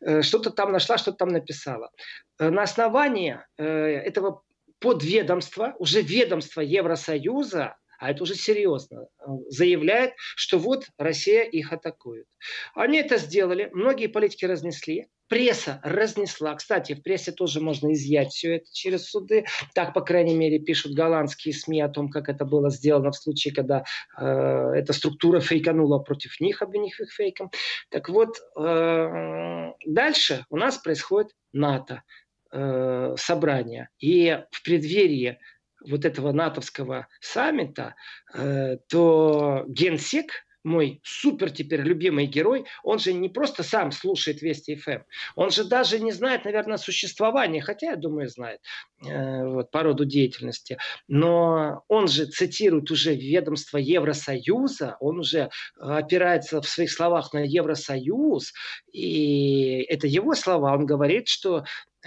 э, 0.00 0.22
что-то 0.22 0.50
там 0.50 0.72
нашла, 0.72 0.98
что-то 0.98 1.18
там 1.18 1.28
написала. 1.28 1.90
Э, 2.38 2.50
на 2.50 2.62
основании 2.62 3.38
этого 3.56 4.42
подведомства, 4.80 5.74
уже 5.78 6.02
ведомства 6.02 6.60
Евросоюза, 6.60 7.76
а 7.98 8.10
это 8.10 8.22
уже 8.22 8.34
серьезно, 8.34 9.08
заявляет, 9.48 10.12
что 10.16 10.58
вот 10.58 10.86
Россия 10.98 11.42
их 11.42 11.72
атакует. 11.72 12.26
Они 12.74 12.98
это 12.98 13.18
сделали, 13.18 13.70
многие 13.72 14.06
политики 14.06 14.44
разнесли, 14.44 15.08
Пресса 15.28 15.80
разнесла. 15.82 16.54
Кстати, 16.54 16.94
в 16.94 17.02
прессе 17.02 17.32
тоже 17.32 17.60
можно 17.60 17.92
изъять 17.92 18.30
все 18.30 18.56
это 18.56 18.66
через 18.72 19.10
суды. 19.10 19.44
Так, 19.74 19.94
по 19.94 20.00
крайней 20.00 20.34
мере, 20.34 20.58
пишут 20.58 20.94
голландские 20.94 21.54
СМИ 21.54 21.80
о 21.82 21.88
том, 21.88 22.08
как 22.10 22.28
это 22.28 22.44
было 22.44 22.70
сделано 22.70 23.10
в 23.10 23.16
случае, 23.16 23.54
когда 23.54 23.84
э, 24.18 24.24
эта 24.24 24.92
структура 24.92 25.40
фейканула 25.40 25.98
против 25.98 26.40
них, 26.40 26.62
обвинив 26.62 26.98
их 27.00 27.12
фейком. 27.12 27.50
Так 27.90 28.08
вот, 28.08 28.36
э, 28.56 29.72
дальше 29.86 30.46
у 30.50 30.56
нас 30.56 30.78
происходит 30.78 31.32
НАТО 31.52 32.02
э, 32.50 33.14
собрание. 33.16 33.90
И 33.98 34.42
в 34.50 34.62
преддверии 34.62 35.38
вот 35.86 36.04
этого 36.04 36.32
натовского 36.32 37.08
саммита, 37.20 37.94
э, 38.34 38.78
то 38.88 39.64
генсек 39.68 40.32
мой 40.64 41.00
супер 41.04 41.50
теперь 41.50 41.80
любимый 41.80 42.26
герой, 42.26 42.64
он 42.82 42.98
же 42.98 43.12
не 43.12 43.28
просто 43.28 43.62
сам 43.62 43.92
слушает 43.92 44.42
Вести 44.42 44.76
ФМ, 44.76 45.00
он 45.36 45.50
же 45.50 45.64
даже 45.64 46.00
не 46.00 46.12
знает, 46.12 46.44
наверное, 46.44 46.76
существования, 46.76 47.60
хотя, 47.60 47.90
я 47.90 47.96
думаю, 47.96 48.28
знает 48.28 48.60
э, 49.04 49.46
вот, 49.46 49.70
по 49.70 49.82
роду 49.82 50.04
деятельности, 50.04 50.78
но 51.06 51.82
он 51.88 52.08
же 52.08 52.26
цитирует 52.26 52.90
уже 52.90 53.14
ведомство 53.14 53.78
Евросоюза, 53.78 54.96
он 55.00 55.20
уже 55.20 55.50
опирается 55.78 56.60
в 56.60 56.68
своих 56.68 56.90
словах 56.90 57.32
на 57.32 57.44
Евросоюз, 57.44 58.52
и 58.92 59.82
это 59.88 60.06
его 60.06 60.34
слова, 60.34 60.74
он 60.74 60.86
говорит, 60.86 61.28
что 61.28 61.64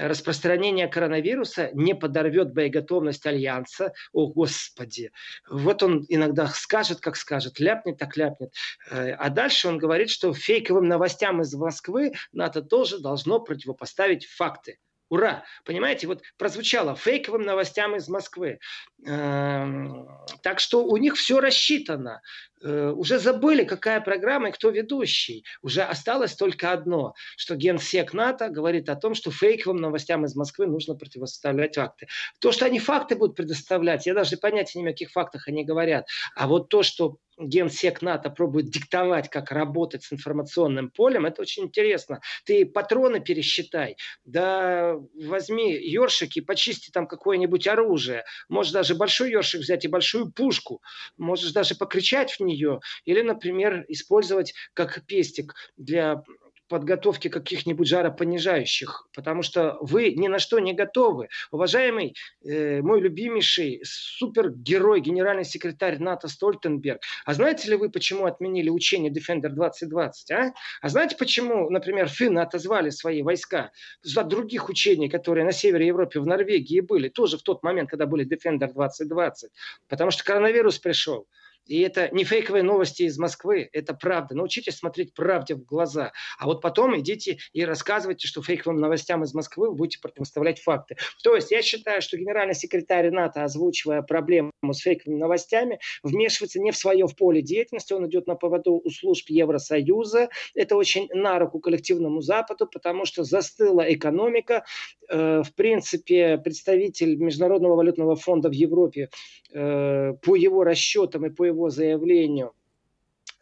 распространение 0.08 0.88
коронавируса 0.88 1.70
не 1.74 1.96
подорвет 1.96 2.54
боеготовность 2.54 3.26
Альянса. 3.26 3.94
О, 4.12 4.28
Господи! 4.28 5.12
Вот 5.50 5.84
он 5.84 6.06
иногда 6.10 6.48
скажет, 6.48 7.00
как 7.00 7.16
скажет, 7.16 7.60
ляпнет, 7.60 7.98
так 7.98 8.18
ляпнет. 8.18 8.54
Э, 8.90 9.12
а 9.12 9.30
дальше 9.30 9.68
он 9.68 9.78
говорит, 9.78 10.10
что 10.10 10.34
фейковым 10.34 10.88
новостям 10.88 11.42
из 11.42 11.54
Москвы 11.54 12.14
НАТО 12.32 12.62
тоже 12.62 13.00
должно 13.00 13.40
противопоставить 13.40 14.26
факты. 14.26 14.78
Ура! 15.12 15.44
Понимаете, 15.66 16.08
вот 16.08 16.22
прозвучало 16.38 16.96
фейковым 16.96 17.42
новостям 17.42 17.98
из 17.98 18.08
Москвы. 18.08 18.60
Эм, 19.06 20.08
так 20.42 20.62
что 20.62 20.86
у 20.86 20.96
них 20.96 21.18
все 21.18 21.42
рассчитано. 21.42 22.22
Э, 22.64 22.94
уже 22.96 23.20
забыли, 23.20 23.66
какая 23.66 24.00
программа 24.00 24.50
и 24.50 24.52
кто 24.54 24.70
ведущий. 24.70 25.44
Уже 25.62 25.82
осталось 25.82 26.34
только 26.36 26.72
одно, 26.72 27.14
что 27.36 27.56
генсек 27.56 28.14
НАТО 28.14 28.48
говорит 28.48 28.88
о 28.88 28.96
том, 28.96 29.14
что 29.14 29.32
фейковым 29.32 29.82
новостям 29.82 30.24
из 30.24 30.34
Москвы 30.38 30.66
нужно 30.66 30.96
противоставлять 30.96 31.76
факты. 31.76 32.08
То, 32.40 32.54
что 32.54 32.66
они 32.66 32.80
факты 32.80 33.18
будут 33.18 33.36
предоставлять, 33.36 34.06
я 34.06 34.14
даже 34.14 34.38
понятия 34.38 34.80
не 34.80 34.84
имею, 34.84 34.92
о 34.92 34.94
каких 34.94 35.12
фактах 35.12 35.50
они 35.50 35.66
говорят. 35.66 36.08
А 36.38 36.48
вот 36.48 36.70
то, 36.70 36.84
что 36.84 37.18
генсек 37.48 38.02
НАТО 38.02 38.30
пробует 38.30 38.70
диктовать, 38.70 39.30
как 39.30 39.52
работать 39.52 40.04
с 40.04 40.14
информационным 40.14 40.90
полем, 40.90 41.26
это 41.26 41.42
очень 41.42 41.64
интересно. 41.64 42.22
Ты 42.46 42.66
патроны 42.66 43.20
пересчитай, 43.20 43.98
да 44.26 44.96
возьми 45.14 45.74
ёршик 45.74 46.38
и 46.38 46.42
почисти 46.42 46.92
там 46.92 47.08
какое-нибудь 47.08 47.68
оружие. 47.68 48.24
Можешь 48.50 48.74
даже 48.74 48.96
большой 48.96 49.32
ёршик 49.32 49.62
взять 49.62 49.86
и 49.86 49.88
большую 49.88 50.32
пушку. 50.32 50.82
Можешь 51.18 51.52
даже 51.52 51.76
покричать 51.76 52.32
в 52.34 52.40
нее. 52.42 52.80
Или, 53.06 53.22
например, 53.22 53.86
использовать 53.88 54.54
как 54.74 55.06
пестик 55.06 55.56
для 55.78 56.24
подготовки 56.72 57.28
каких-нибудь 57.28 57.86
жаропонижающих, 57.86 59.10
потому 59.14 59.42
что 59.42 59.78
вы 59.82 60.14
ни 60.14 60.30
на 60.30 60.40
что 60.40 60.60
не 60.60 60.74
готовы. 60.74 61.28
Уважаемый 61.52 62.16
э, 62.46 62.82
мой 62.82 63.02
любимейший 63.02 63.82
супергерой, 63.84 65.02
генеральный 65.02 65.44
секретарь 65.44 66.00
НАТО 66.00 66.30
Стольтенберг, 66.30 67.02
а 67.26 67.34
знаете 67.34 67.70
ли 67.70 67.76
вы, 67.76 67.90
почему 67.90 68.26
отменили 68.26 68.70
учение 68.70 69.12
Defender 69.12 69.50
2020? 69.50 70.32
А, 70.32 70.54
а 70.82 70.90
знаете, 70.90 71.18
почему, 71.18 71.70
например, 71.70 72.08
финны 72.08 72.40
отозвали 72.40 72.90
свои 72.90 73.22
войска 73.22 73.72
за 74.02 74.24
других 74.24 74.70
учений, 74.70 75.10
которые 75.10 75.44
на 75.44 75.52
севере 75.52 75.88
Европы, 75.88 76.22
в 76.22 76.26
Норвегии 76.26 76.80
были, 76.80 77.10
тоже 77.10 77.38
в 77.38 77.44
тот 77.44 77.64
момент, 77.64 77.90
когда 77.90 78.06
были 78.06 78.26
Defender 78.26 78.72
2020? 78.72 79.52
Потому 79.90 80.12
что 80.12 80.24
коронавирус 80.24 80.80
пришел. 80.80 81.28
И 81.66 81.80
это 81.82 82.10
не 82.12 82.24
фейковые 82.24 82.64
новости 82.64 83.04
из 83.04 83.18
Москвы, 83.18 83.70
это 83.72 83.94
правда. 83.94 84.36
Научитесь 84.36 84.78
смотреть 84.78 85.14
правде 85.14 85.56
в 85.56 85.64
глаза. 85.64 86.12
А 86.38 86.46
вот 86.46 86.62
потом 86.62 87.00
идите 87.00 87.38
и 87.54 87.64
рассказывайте, 87.64 88.28
что 88.28 88.42
фейковым 88.42 88.80
новостям 88.80 89.24
из 89.24 89.34
Москвы 89.34 89.70
вы 89.70 89.76
будете 89.76 90.00
противоставлять 90.00 90.60
факты. 90.62 90.98
То 91.24 91.36
есть 91.36 91.52
я 91.52 91.62
считаю, 91.62 92.02
что 92.02 92.18
генеральный 92.18 92.56
секретарь 92.56 93.10
НАТО, 93.12 93.44
озвучивая 93.44 94.02
проблему 94.02 94.52
с 94.64 94.80
фейковыми 94.80 95.20
новостями, 95.20 95.80
вмешивается 96.04 96.60
не 96.60 96.72
в 96.72 96.78
свое 96.78 97.08
в 97.08 97.16
поле 97.16 97.42
деятельности, 97.42 97.94
он 97.94 98.08
идет 98.08 98.28
на 98.28 98.36
поводу 98.36 98.82
у 98.84 98.90
служб 98.90 99.30
Евросоюза. 99.30 100.30
Это 100.56 100.76
очень 100.76 101.08
на 101.14 101.40
руку 101.40 101.60
коллективному 101.60 102.22
Западу, 102.22 102.68
потому 102.68 103.06
что 103.06 103.24
застыла 103.24 103.82
экономика. 103.82 104.66
Э, 105.10 105.44
в 105.44 105.54
принципе, 105.54 106.38
представитель 106.38 107.18
Международного 107.18 107.76
валютного 107.76 108.16
фонда 108.16 108.50
в 108.50 108.54
Европе 108.54 109.10
э, 109.54 110.14
по 110.22 110.36
его 110.36 110.64
расчетам 110.64 111.26
и 111.26 111.30
по 111.30 111.44
его 111.44 111.61
заявлению 111.70 112.54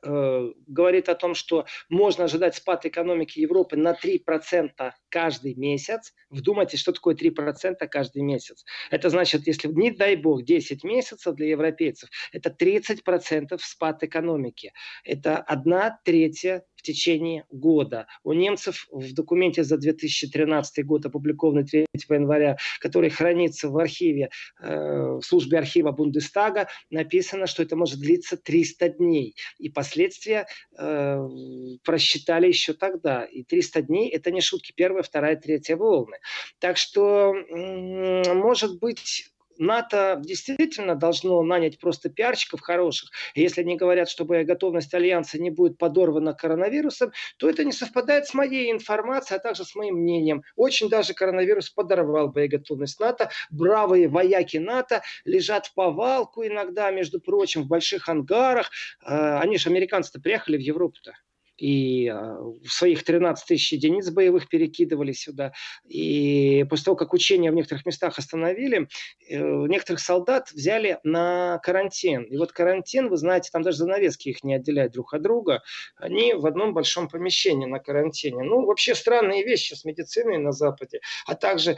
э, 0.03 0.51
говорит 0.67 1.09
о 1.09 1.15
том, 1.15 1.35
что 1.35 1.65
можно 1.89 2.25
ожидать 2.25 2.55
спад 2.55 2.85
экономики 2.85 3.39
Европы 3.39 3.75
на 3.75 3.93
3% 3.93 4.91
каждый 5.09 5.55
месяц. 5.55 6.13
Вдумайтесь, 6.29 6.79
что 6.79 6.91
такое 6.91 7.15
3% 7.15 7.75
каждый 7.87 8.21
месяц. 8.21 8.65
Это 8.91 9.09
значит, 9.09 9.47
если, 9.47 9.67
не 9.67 9.91
дай 9.91 10.15
бог, 10.15 10.43
10 10.43 10.83
месяцев 10.83 11.35
для 11.35 11.49
европейцев, 11.49 12.09
это 12.31 12.49
30% 12.49 13.57
спад 13.59 14.03
экономики. 14.03 14.73
Это 15.03 15.37
одна 15.37 15.99
третья 16.03 16.63
в 16.79 16.81
течение 16.81 17.43
года. 17.51 18.07
У 18.23 18.31
немцев 18.31 18.87
в 18.89 19.13
документе 19.13 19.65
за 19.65 19.77
2013 19.77 20.85
год, 20.85 21.05
опубликованный 21.05 21.65
3 21.65 21.85
января, 22.09 22.55
который 22.79 23.09
хранится 23.09 23.67
в 23.67 23.77
архиве, 23.77 24.29
э, 24.61 25.19
в 25.19 25.21
службе 25.21 25.57
архива 25.57 25.91
Бундестага, 25.91 26.69
написано, 26.89 27.47
что 27.47 27.63
это 27.63 27.75
может 27.75 27.99
длиться 27.99 28.37
300 28.37 28.89
дней. 28.89 29.35
И 29.57 29.69
последствия 29.69 30.47
э, 30.77 31.19
просчитали 31.83 32.47
еще 32.47 32.73
тогда. 32.73 33.25
И 33.25 33.43
300 33.43 33.81
дней– 33.81 34.09
это 34.11 34.31
не 34.31 34.39
шутки. 34.39 34.71
Первая, 34.73 35.03
вторая, 35.03 35.35
третья 35.35 35.75
волны. 35.75 36.17
Так 36.59 36.77
что, 36.77 37.33
может 37.33 38.79
быть, 38.79 39.29
НАТО 39.59 40.19
действительно 40.23 40.95
должно 40.95 41.41
нанять 41.43 41.79
просто 41.79 42.09
пиарщиков 42.09 42.61
хороших. 42.61 43.11
Если 43.35 43.61
они 43.61 43.75
говорят, 43.75 44.09
что 44.09 44.25
готовность 44.25 44.93
Альянса 44.93 45.39
не 45.39 45.49
будет 45.49 45.77
подорвана 45.77 46.33
коронавирусом, 46.33 47.11
то 47.37 47.49
это 47.49 47.63
не 47.63 47.71
совпадает 47.71 48.25
с 48.25 48.33
моей 48.33 48.71
информацией, 48.71 49.37
а 49.37 49.41
также 49.41 49.65
с 49.65 49.75
моим 49.75 49.95
мнением. 49.95 50.43
Очень 50.55 50.89
даже 50.89 51.13
коронавирус 51.13 51.69
подорвал 51.69 52.29
боеготовность 52.29 52.99
НАТО. 52.99 53.29
Бравые 53.51 54.07
вояки 54.07 54.57
НАТО 54.57 55.01
лежат 55.25 55.67
в 55.67 55.73
повалку 55.73 56.45
иногда, 56.45 56.89
между 56.91 57.19
прочим, 57.19 57.63
в 57.63 57.67
больших 57.67 58.07
ангарах. 58.09 58.71
А, 59.03 59.39
они 59.39 59.57
же, 59.57 59.69
американцы-то, 59.69 60.21
приехали 60.21 60.57
в 60.57 60.61
Европу-то 60.61 61.13
и 61.59 62.07
а, 62.07 62.37
своих 62.65 63.03
13 63.03 63.45
тысяч 63.45 63.73
единиц 63.73 64.09
боевых 64.09 64.47
перекидывали 64.47 65.11
сюда. 65.11 65.51
И 65.87 66.65
после 66.69 66.85
того, 66.85 66.97
как 66.97 67.13
учения 67.13 67.51
в 67.51 67.55
некоторых 67.55 67.85
местах 67.85 68.17
остановили, 68.17 68.87
э, 69.29 69.37
некоторых 69.37 69.99
солдат 69.99 70.51
взяли 70.51 70.99
на 71.03 71.59
карантин. 71.59 72.23
И 72.23 72.37
вот 72.37 72.51
карантин, 72.51 73.09
вы 73.09 73.17
знаете, 73.17 73.49
там 73.51 73.61
даже 73.61 73.77
занавески 73.77 74.29
их 74.29 74.43
не 74.43 74.55
отделяют 74.55 74.93
друг 74.93 75.13
от 75.13 75.21
друга. 75.21 75.61
Они 75.97 76.33
в 76.33 76.45
одном 76.45 76.73
большом 76.73 77.09
помещении 77.09 77.65
на 77.65 77.79
карантине. 77.79 78.43
Ну, 78.43 78.65
вообще 78.65 78.95
странные 78.95 79.43
вещи 79.43 79.73
с 79.73 79.83
медициной 79.85 80.37
на 80.37 80.51
Западе, 80.51 81.01
а 81.25 81.35
также 81.35 81.71
э, 81.71 81.77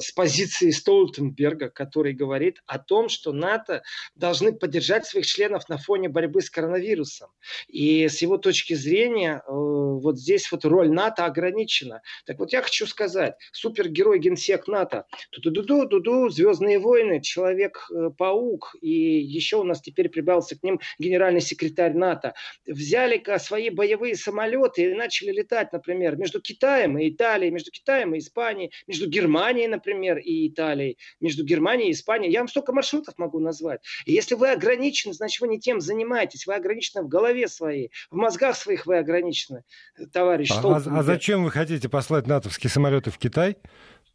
с 0.00 0.12
позиции 0.12 0.70
Столтенберга, 0.70 1.70
который 1.70 2.12
говорит 2.12 2.62
о 2.66 2.78
том, 2.78 3.08
что 3.08 3.32
НАТО 3.32 3.82
должны 4.14 4.52
поддержать 4.52 5.06
своих 5.06 5.26
членов 5.26 5.68
на 5.68 5.78
фоне 5.78 6.08
борьбы 6.08 6.40
с 6.40 6.50
коронавирусом. 6.50 7.30
И 7.66 8.08
с 8.08 8.22
его 8.22 8.38
точки 8.38 8.67
точки 8.68 8.74
зрения 8.74 9.42
э, 9.46 9.50
вот 9.50 10.18
здесь 10.18 10.50
вот 10.52 10.64
роль 10.64 10.90
НАТО 10.90 11.24
ограничена. 11.24 12.02
Так 12.26 12.38
вот 12.38 12.52
я 12.52 12.62
хочу 12.62 12.86
сказать, 12.86 13.34
супергерой 13.52 14.18
генсек 14.18 14.68
НАТО, 14.68 15.04
ту-ду-ду, 15.30 15.86
ду-ду, 15.86 16.28
Звездные 16.28 16.78
войны, 16.78 17.20
Человек-паук, 17.20 18.76
и 18.80 18.90
еще 18.90 19.56
у 19.56 19.64
нас 19.64 19.80
теперь 19.80 20.08
прибавился 20.08 20.58
к 20.58 20.62
ним 20.62 20.80
генеральный 20.98 21.40
секретарь 21.40 21.94
НАТО, 21.94 22.34
взяли-ка 22.66 23.38
свои 23.38 23.70
боевые 23.70 24.16
самолеты 24.16 24.82
и 24.82 24.94
начали 24.94 25.30
летать, 25.30 25.72
например, 25.72 26.16
между 26.16 26.40
Китаем 26.40 26.98
и 26.98 27.08
Италией, 27.10 27.50
между 27.50 27.70
Китаем 27.70 28.14
и 28.14 28.18
Испанией, 28.18 28.72
между 28.86 29.08
Германией, 29.08 29.68
например, 29.68 30.18
и 30.18 30.48
Италией, 30.48 30.98
между 31.20 31.44
Германией 31.44 31.90
и 31.90 31.92
Испанией. 31.92 32.32
Я 32.32 32.40
вам 32.40 32.48
столько 32.48 32.72
маршрутов 32.72 33.14
могу 33.18 33.38
назвать. 33.38 33.80
И 34.04 34.12
если 34.12 34.34
вы 34.34 34.50
ограничены, 34.50 35.14
значит, 35.14 35.40
вы 35.40 35.48
не 35.48 35.58
тем 35.58 35.80
занимаетесь, 35.80 36.46
вы 36.46 36.54
ограничены 36.54 37.02
в 37.02 37.08
голове 37.08 37.48
своей, 37.48 37.90
в 38.10 38.16
мозгах 38.16 38.57
своих 38.58 38.86
вы 38.86 38.98
ограничены, 38.98 39.62
товарищ 40.12 40.50
а, 40.52 40.60
а, 40.60 40.98
а 40.98 41.02
зачем 41.02 41.44
вы 41.44 41.50
хотите 41.50 41.88
послать 41.88 42.26
натовские 42.26 42.70
самолеты 42.70 43.10
в 43.10 43.18
Китай? 43.18 43.56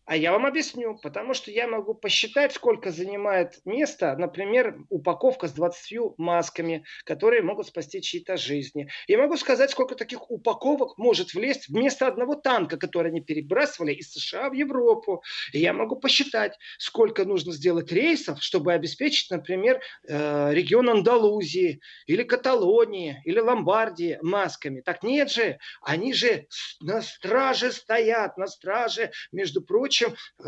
А 0.06 0.18
я 0.18 0.34
вам 0.34 0.46
объясню, 0.46 0.98
потому 1.02 1.34
что 1.34 1.50
я 1.50 1.66
могу 1.66 1.94
посчитать, 1.94 2.52
сколько 2.52 2.92
занимает 2.92 3.62
место, 3.64 4.16
например, 4.18 4.78
упаковка 4.90 5.48
с 5.48 5.54
20 5.54 6.18
масками, 6.18 6.84
которые 7.06 7.42
могут 7.42 7.68
спасти 7.68 8.02
чьи-то 8.02 8.36
жизни. 8.36 8.90
И 9.08 9.16
могу 9.16 9.38
сказать, 9.38 9.72
сколько 9.72 9.96
таких 9.96 10.30
упаковок 10.30 10.98
может 10.98 11.34
влезть 11.34 11.70
вместо 11.70 12.08
одного 12.08 12.36
танка, 12.36 12.76
который 12.76 13.12
они 13.12 13.22
перебрасывали 13.22 13.94
из 13.94 14.12
США 14.12 14.50
в 14.50 14.54
Европу. 14.54 15.24
И 15.54 15.60
я 15.60 15.72
могу 15.72 15.96
посчитать, 15.96 16.58
сколько 16.80 17.24
нужно 17.24 17.54
сделать 17.54 17.90
рейсов, 17.92 18.44
чтобы 18.44 18.74
обеспечить, 18.74 19.32
например, 19.32 19.80
э, 20.06 20.54
регион 20.54 20.90
Андалузии 20.90 21.80
или 22.08 22.24
Каталонии 22.24 23.22
или 23.24 23.40
Ломбардии 23.40 24.20
масками. 24.22 24.82
Так 24.82 25.02
нет 25.04 25.32
же, 25.32 25.60
они 25.82 26.14
же 26.14 26.48
на 26.82 27.02
страже 27.02 27.72
стоят, 27.72 28.38
на 28.38 28.48
страже, 28.48 29.12
между 29.32 29.62
прочим, 29.62 29.93
чем 29.94 30.12
э, 30.12 30.46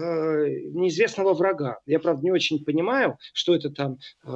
неизвестного 0.74 1.34
врага. 1.34 1.80
Я, 1.86 2.00
правда, 2.00 2.24
не 2.24 2.32
очень 2.32 2.64
понимаю, 2.66 3.18
что 3.34 3.56
это 3.56 3.70
там 3.70 3.98
э, 4.26 4.30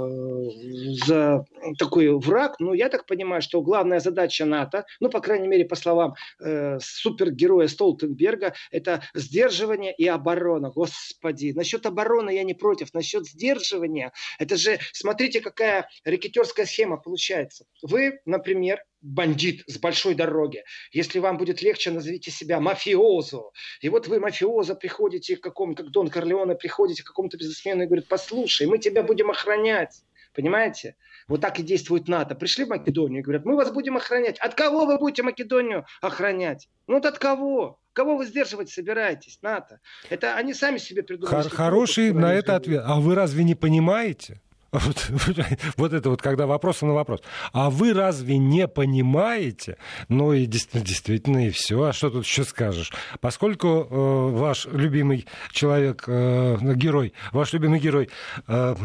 за 1.05 1.43
такой 1.77 2.17
враг, 2.17 2.59
но 2.59 2.73
я 2.73 2.89
так 2.89 3.05
понимаю, 3.05 3.41
что 3.41 3.61
главная 3.61 3.99
задача 3.99 4.45
НАТО, 4.45 4.85
ну, 4.99 5.09
по 5.09 5.19
крайней 5.19 5.47
мере, 5.47 5.65
по 5.65 5.75
словам 5.75 6.15
э, 6.41 6.77
супергероя 6.81 7.67
Столтенберга, 7.67 8.53
это 8.71 9.03
сдерживание 9.13 9.93
и 9.93 10.07
оборона. 10.07 10.69
Господи, 10.69 11.51
насчет 11.55 11.85
обороны 11.85 12.31
я 12.31 12.43
не 12.43 12.53
против, 12.53 12.93
насчет 12.93 13.25
сдерживания, 13.25 14.13
это 14.37 14.55
же, 14.55 14.79
смотрите, 14.93 15.41
какая 15.41 15.89
рекетерская 16.05 16.65
схема 16.65 16.97
получается. 16.97 17.65
Вы, 17.81 18.19
например, 18.25 18.83
бандит 19.01 19.63
с 19.67 19.77
большой 19.77 20.15
дороги. 20.15 20.63
Если 20.91 21.19
вам 21.19 21.37
будет 21.37 21.61
легче, 21.61 21.91
назовите 21.91 22.31
себя 22.31 22.59
мафиозо. 22.59 23.51
И 23.81 23.89
вот 23.89 24.07
вы, 24.07 24.19
мафиозо, 24.19 24.75
приходите 24.75 25.37
к 25.37 25.41
какому 25.41 25.75
как 25.75 25.89
Дон 25.91 26.09
Корлеоне, 26.09 26.55
приходите 26.55 27.03
к 27.03 27.07
какому-то 27.07 27.37
бизнесмену 27.37 27.83
и 27.83 27.85
говорит, 27.85 28.07
послушай, 28.07 28.67
мы 28.67 28.77
тебя 28.77 29.03
будем 29.03 29.29
охранять. 29.29 30.03
Понимаете? 30.33 30.95
Вот 31.27 31.41
так 31.41 31.59
и 31.59 31.63
действует 31.63 32.07
НАТО. 32.07 32.35
Пришли 32.35 32.65
в 32.65 32.69
Македонию 32.69 33.19
и 33.19 33.23
говорят, 33.23 33.45
мы 33.45 33.55
вас 33.55 33.71
будем 33.71 33.97
охранять. 33.97 34.37
От 34.39 34.55
кого 34.55 34.85
вы 34.85 34.97
будете 34.97 35.23
Македонию 35.23 35.85
охранять? 36.01 36.69
Ну 36.87 36.95
вот 36.95 37.05
от 37.05 37.17
кого? 37.19 37.79
Кого 37.93 38.15
вы 38.15 38.25
сдерживать 38.25 38.69
собираетесь, 38.69 39.39
НАТО? 39.41 39.79
Это 40.09 40.35
они 40.35 40.53
сами 40.53 40.77
себе 40.77 41.03
придумали. 41.03 41.43
Хор- 41.43 41.51
хороший 41.51 42.13
на 42.13 42.33
это 42.33 42.55
ответ. 42.55 42.83
А 42.85 42.99
вы 42.99 43.15
разве 43.15 43.43
не 43.43 43.55
понимаете? 43.55 44.41
Вот, 44.71 45.11
вот 45.77 45.93
это 45.93 46.09
вот, 46.09 46.21
когда 46.21 46.45
вопрос 46.45 46.81
на 46.81 46.93
вопрос. 46.93 47.21
А 47.53 47.69
вы 47.69 47.93
разве 47.93 48.37
не 48.37 48.67
понимаете? 48.67 49.77
Ну 50.07 50.33
и 50.33 50.45
действительно, 50.45 51.47
и 51.47 51.49
все. 51.49 51.81
А 51.83 51.93
что 51.93 52.09
тут 52.09 52.25
еще 52.25 52.43
скажешь? 52.43 52.91
Поскольку 53.19 53.67
э, 53.67 53.85
ваш 53.89 54.67
любимый 54.67 55.25
человек, 55.51 56.03
э, 56.07 56.57
герой, 56.75 57.13
ваш 57.31 57.53
любимый 57.53 57.79
герой 57.79 58.09
э, 58.47 58.75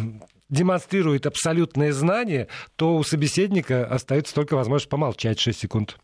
демонстрирует 0.48 1.26
абсолютное 1.26 1.92
знание, 1.92 2.48
то 2.76 2.96
у 2.96 3.04
собеседника 3.04 3.86
остается 3.86 4.34
только 4.34 4.54
возможность 4.54 4.88
помолчать 4.88 5.38
6 5.38 5.58
секунд. 5.58 5.98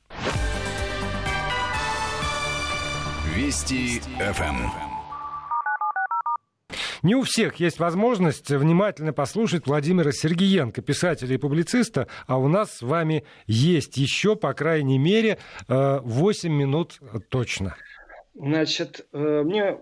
Вести 3.35 4.01
ФМ. 4.19 4.90
Не 7.03 7.15
у 7.15 7.23
всех 7.23 7.57
есть 7.57 7.79
возможность 7.79 8.51
внимательно 8.51 9.13
послушать 9.13 9.67
Владимира 9.67 10.13
Сергеенко, 10.13 10.83
писателя 10.83 11.35
и 11.35 11.39
публициста, 11.39 12.07
а 12.27 12.39
у 12.39 12.49
нас 12.49 12.79
с 12.79 12.83
вами 12.83 13.25
есть 13.47 13.97
еще, 13.97 14.37
по 14.37 14.53
крайней 14.53 14.99
мере, 14.99 15.39
8 15.69 16.49
э, 16.49 16.53
минут 16.53 17.01
точно. 17.29 17.77
Значит, 18.43 19.07
э, 19.13 19.43
мне 19.45 19.77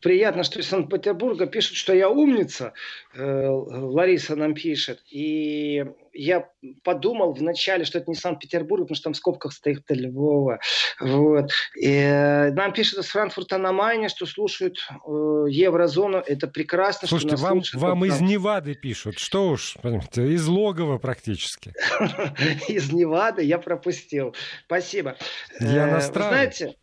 приятно, 0.00 0.44
что 0.44 0.60
из 0.60 0.68
Санкт-Петербурга 0.68 1.46
пишут, 1.46 1.76
что 1.76 1.92
я 1.92 2.08
умница. 2.08 2.74
Э, 3.14 3.48
Лариса 3.48 4.36
нам 4.36 4.54
пишет. 4.54 5.02
И 5.10 5.84
я 6.12 6.48
подумал 6.84 7.32
вначале, 7.32 7.84
что 7.84 7.98
это 7.98 8.08
не 8.08 8.14
Санкт-Петербург, 8.14 8.82
потому 8.82 8.94
что 8.94 9.04
там 9.04 9.12
в 9.14 9.16
скобках 9.16 9.52
стоит 9.52 9.82
Львова. 9.88 10.60
Вот. 11.00 11.50
И 11.74 11.88
э, 11.88 12.52
нам 12.52 12.72
пишут 12.72 13.00
из 13.00 13.08
Франкфурта 13.08 13.58
на 13.58 13.72
Майне, 13.72 14.08
что 14.08 14.26
слушают 14.26 14.76
э, 14.90 15.10
еврозону. 15.48 16.18
Это 16.18 16.46
прекрасно. 16.46 17.08
Слушайте, 17.08 17.36
что 17.36 17.46
вам, 17.46 17.62
вам 17.74 18.04
из 18.04 18.20
Невады 18.20 18.76
пишут. 18.76 19.18
Что 19.18 19.48
уж, 19.48 19.76
понимаете, 19.82 20.28
из 20.28 20.46
Логова 20.46 20.98
практически. 20.98 21.72
Из 22.68 22.92
Невады 22.92 23.42
я 23.42 23.58
пропустил. 23.58 24.36
Спасибо. 24.66 25.16
Я 25.60 25.86
на 25.86 26.00
Знаете, 26.00 26.76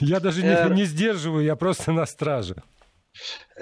я 0.00 0.20
даже 0.20 0.42
не, 0.42 0.48
э, 0.48 0.68
не 0.70 0.84
сдерживаю, 0.84 1.44
я 1.44 1.56
просто 1.56 1.92
на 1.92 2.06
страже. 2.06 2.62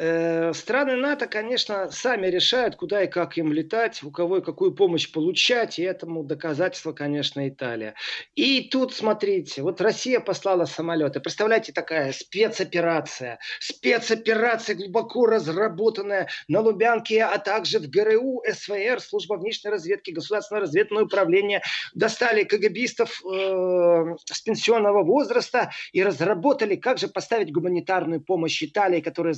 Э, 0.00 0.52
страны 0.54 0.94
НАТО, 0.94 1.26
конечно, 1.26 1.90
сами 1.90 2.28
решают, 2.28 2.76
куда 2.76 3.02
и 3.02 3.08
как 3.08 3.36
им 3.36 3.52
летать, 3.52 4.00
у 4.04 4.12
кого 4.12 4.36
и 4.36 4.40
какую 4.40 4.72
помощь 4.72 5.10
получать, 5.10 5.80
и 5.80 5.82
этому 5.82 6.22
доказательство, 6.22 6.92
конечно, 6.92 7.48
Италия. 7.48 7.94
И 8.36 8.68
тут, 8.70 8.94
смотрите, 8.94 9.60
вот 9.62 9.80
Россия 9.80 10.20
послала 10.20 10.66
самолеты. 10.66 11.18
Представляете, 11.18 11.72
такая 11.72 12.12
спецоперация. 12.12 13.40
Спецоперация, 13.58 14.76
глубоко 14.76 15.26
разработанная 15.26 16.28
на 16.46 16.60
Лубянке, 16.60 17.24
а 17.24 17.36
также 17.38 17.80
в 17.80 17.90
ГРУ, 17.90 18.44
СВР, 18.48 19.00
служба 19.00 19.34
внешней 19.34 19.70
разведки, 19.72 20.12
государственное 20.12 20.62
разведное 20.62 21.02
управление. 21.02 21.60
Достали 21.92 22.44
КГБистов 22.44 23.20
э, 23.24 24.14
с 24.26 24.40
пенсионного 24.42 25.02
возраста 25.02 25.72
и 25.92 26.04
разработали, 26.04 26.76
как 26.76 26.98
же 26.98 27.08
поставить 27.08 27.52
гуманитарную 27.52 28.20
помощь 28.20 28.62
Италии, 28.62 29.00
которая 29.00 29.34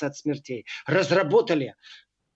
загибается 0.00 0.06
от 0.06 0.16
смертей. 0.16 0.66
Разработали 0.86 1.74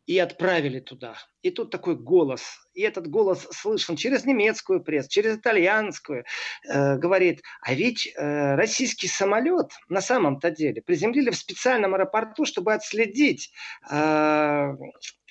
и 0.07 0.19
отправили 0.19 0.81
туда. 0.81 1.15
И 1.43 1.51
тут 1.51 1.71
такой 1.71 1.97
голос, 1.97 2.43
и 2.75 2.83
этот 2.83 3.07
голос 3.07 3.49
слышен 3.51 3.97
через 3.97 4.27
немецкую 4.27 4.85
прессу, 4.85 5.09
через 5.09 5.39
итальянскую, 5.39 6.25
э, 6.69 6.97
говорит, 6.97 7.41
а 7.63 7.73
ведь 7.73 8.07
э, 8.07 8.55
российский 8.55 9.09
самолет 9.09 9.71
на 9.89 10.03
самом-то 10.03 10.51
деле 10.51 10.83
приземлили 10.83 11.31
в 11.31 11.37
специальном 11.37 11.95
аэропорту, 11.95 12.45
чтобы 12.45 12.75
отследить 12.75 13.51
э, 13.91 14.73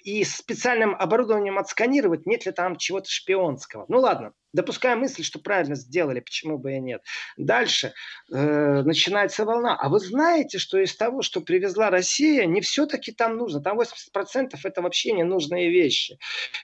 и 0.04 0.24
специальным 0.24 0.96
оборудованием 0.96 1.60
отсканировать, 1.60 2.26
нет 2.26 2.48
ли 2.48 2.52
там 2.52 2.76
чего-то 2.76 3.10
шпионского. 3.10 3.86
Ну 3.90 4.00
ладно, 4.00 4.34
допуская 4.54 4.96
мысль, 4.96 5.24
что 5.24 5.40
правильно 5.40 5.76
сделали, 5.76 6.20
почему 6.20 6.58
бы 6.58 6.74
и 6.74 6.80
нет. 6.80 7.02
Дальше 7.38 7.94
э, 8.32 8.82
начинается 8.84 9.46
волна. 9.46 9.76
А 9.76 9.90
вы 9.90 10.00
знаете, 10.00 10.60
что 10.60 10.78
из 10.78 10.96
того, 10.96 11.22
что 11.22 11.42
привезла 11.42 11.90
Россия, 11.90 12.46
не 12.46 12.62
все-таки 12.62 13.12
там 13.12 13.36
нужно. 13.38 13.62
Там 13.62 13.80
80% 13.80 14.52
это 14.64 14.82
вообще 14.82 15.12
ненужные 15.12 15.72
вещи. 15.72 16.18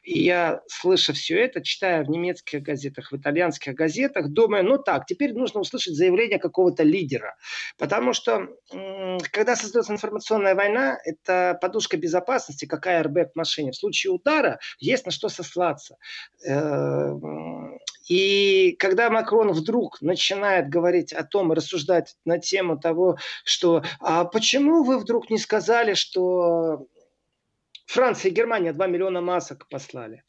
И 0.03 0.19
я, 0.23 0.61
слыша 0.67 1.13
все 1.13 1.39
это, 1.39 1.61
читая 1.61 2.03
в 2.03 2.09
немецких 2.09 2.61
газетах, 2.61 3.11
в 3.11 3.17
итальянских 3.17 3.73
газетах, 3.73 4.29
думаю, 4.29 4.63
ну 4.63 4.77
так, 4.77 5.05
теперь 5.07 5.33
нужно 5.33 5.59
услышать 5.59 5.95
заявление 5.95 6.39
какого-то 6.39 6.83
лидера. 6.83 7.35
Потому 7.77 8.13
что, 8.13 8.47
э, 8.71 9.17
когда 9.31 9.55
создается 9.55 9.93
информационная 9.93 10.53
война, 10.53 10.97
это 11.03 11.57
подушка 11.59 11.97
безопасности, 11.97 12.65
какая 12.65 13.03
РБ 13.03 13.33
в 13.33 13.35
машине. 13.35 13.71
В 13.71 13.75
случае 13.75 14.11
удара 14.11 14.59
есть 14.79 15.05
на 15.05 15.11
что 15.11 15.29
сослаться. 15.29 15.97
Э, 16.47 17.13
и 18.09 18.75
когда 18.79 19.11
Макрон 19.11 19.51
вдруг 19.51 20.01
начинает 20.01 20.67
говорить 20.67 21.13
о 21.13 21.23
том, 21.23 21.51
рассуждать 21.51 22.17
на 22.25 22.39
тему 22.39 22.77
того, 22.77 23.17
что 23.45 23.83
а 23.99 24.25
почему 24.25 24.83
вы 24.83 24.97
вдруг 24.97 25.29
не 25.29 25.37
сказали, 25.37 25.93
что 25.93 26.87
Франция 27.85 28.31
и 28.31 28.33
Германия 28.33 28.73
2 28.73 28.87
миллиона 28.87 29.21
масок 29.21 29.69
послали? 29.69 30.23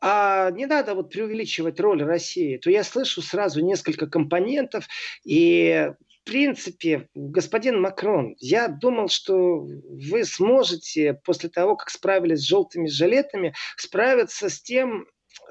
А 0.00 0.50
не 0.52 0.64
надо 0.64 0.94
вот 0.94 1.10
преувеличивать 1.10 1.80
роль 1.80 2.02
России, 2.02 2.56
то 2.56 2.70
я 2.70 2.82
слышу 2.82 3.20
сразу 3.20 3.62
несколько 3.62 4.06
компонентов, 4.06 4.86
и 5.24 5.92
в 6.08 6.24
принципе, 6.24 7.08
господин 7.14 7.80
Макрон, 7.80 8.36
я 8.38 8.68
думал, 8.68 9.08
что 9.08 9.58
вы 9.60 10.24
сможете 10.24 11.14
после 11.24 11.50
того, 11.50 11.76
как 11.76 11.90
справились 11.90 12.40
с 12.40 12.48
желтыми 12.48 12.88
жилетами, 12.88 13.54
справиться 13.76 14.48
с 14.48 14.60
тем, 14.60 15.06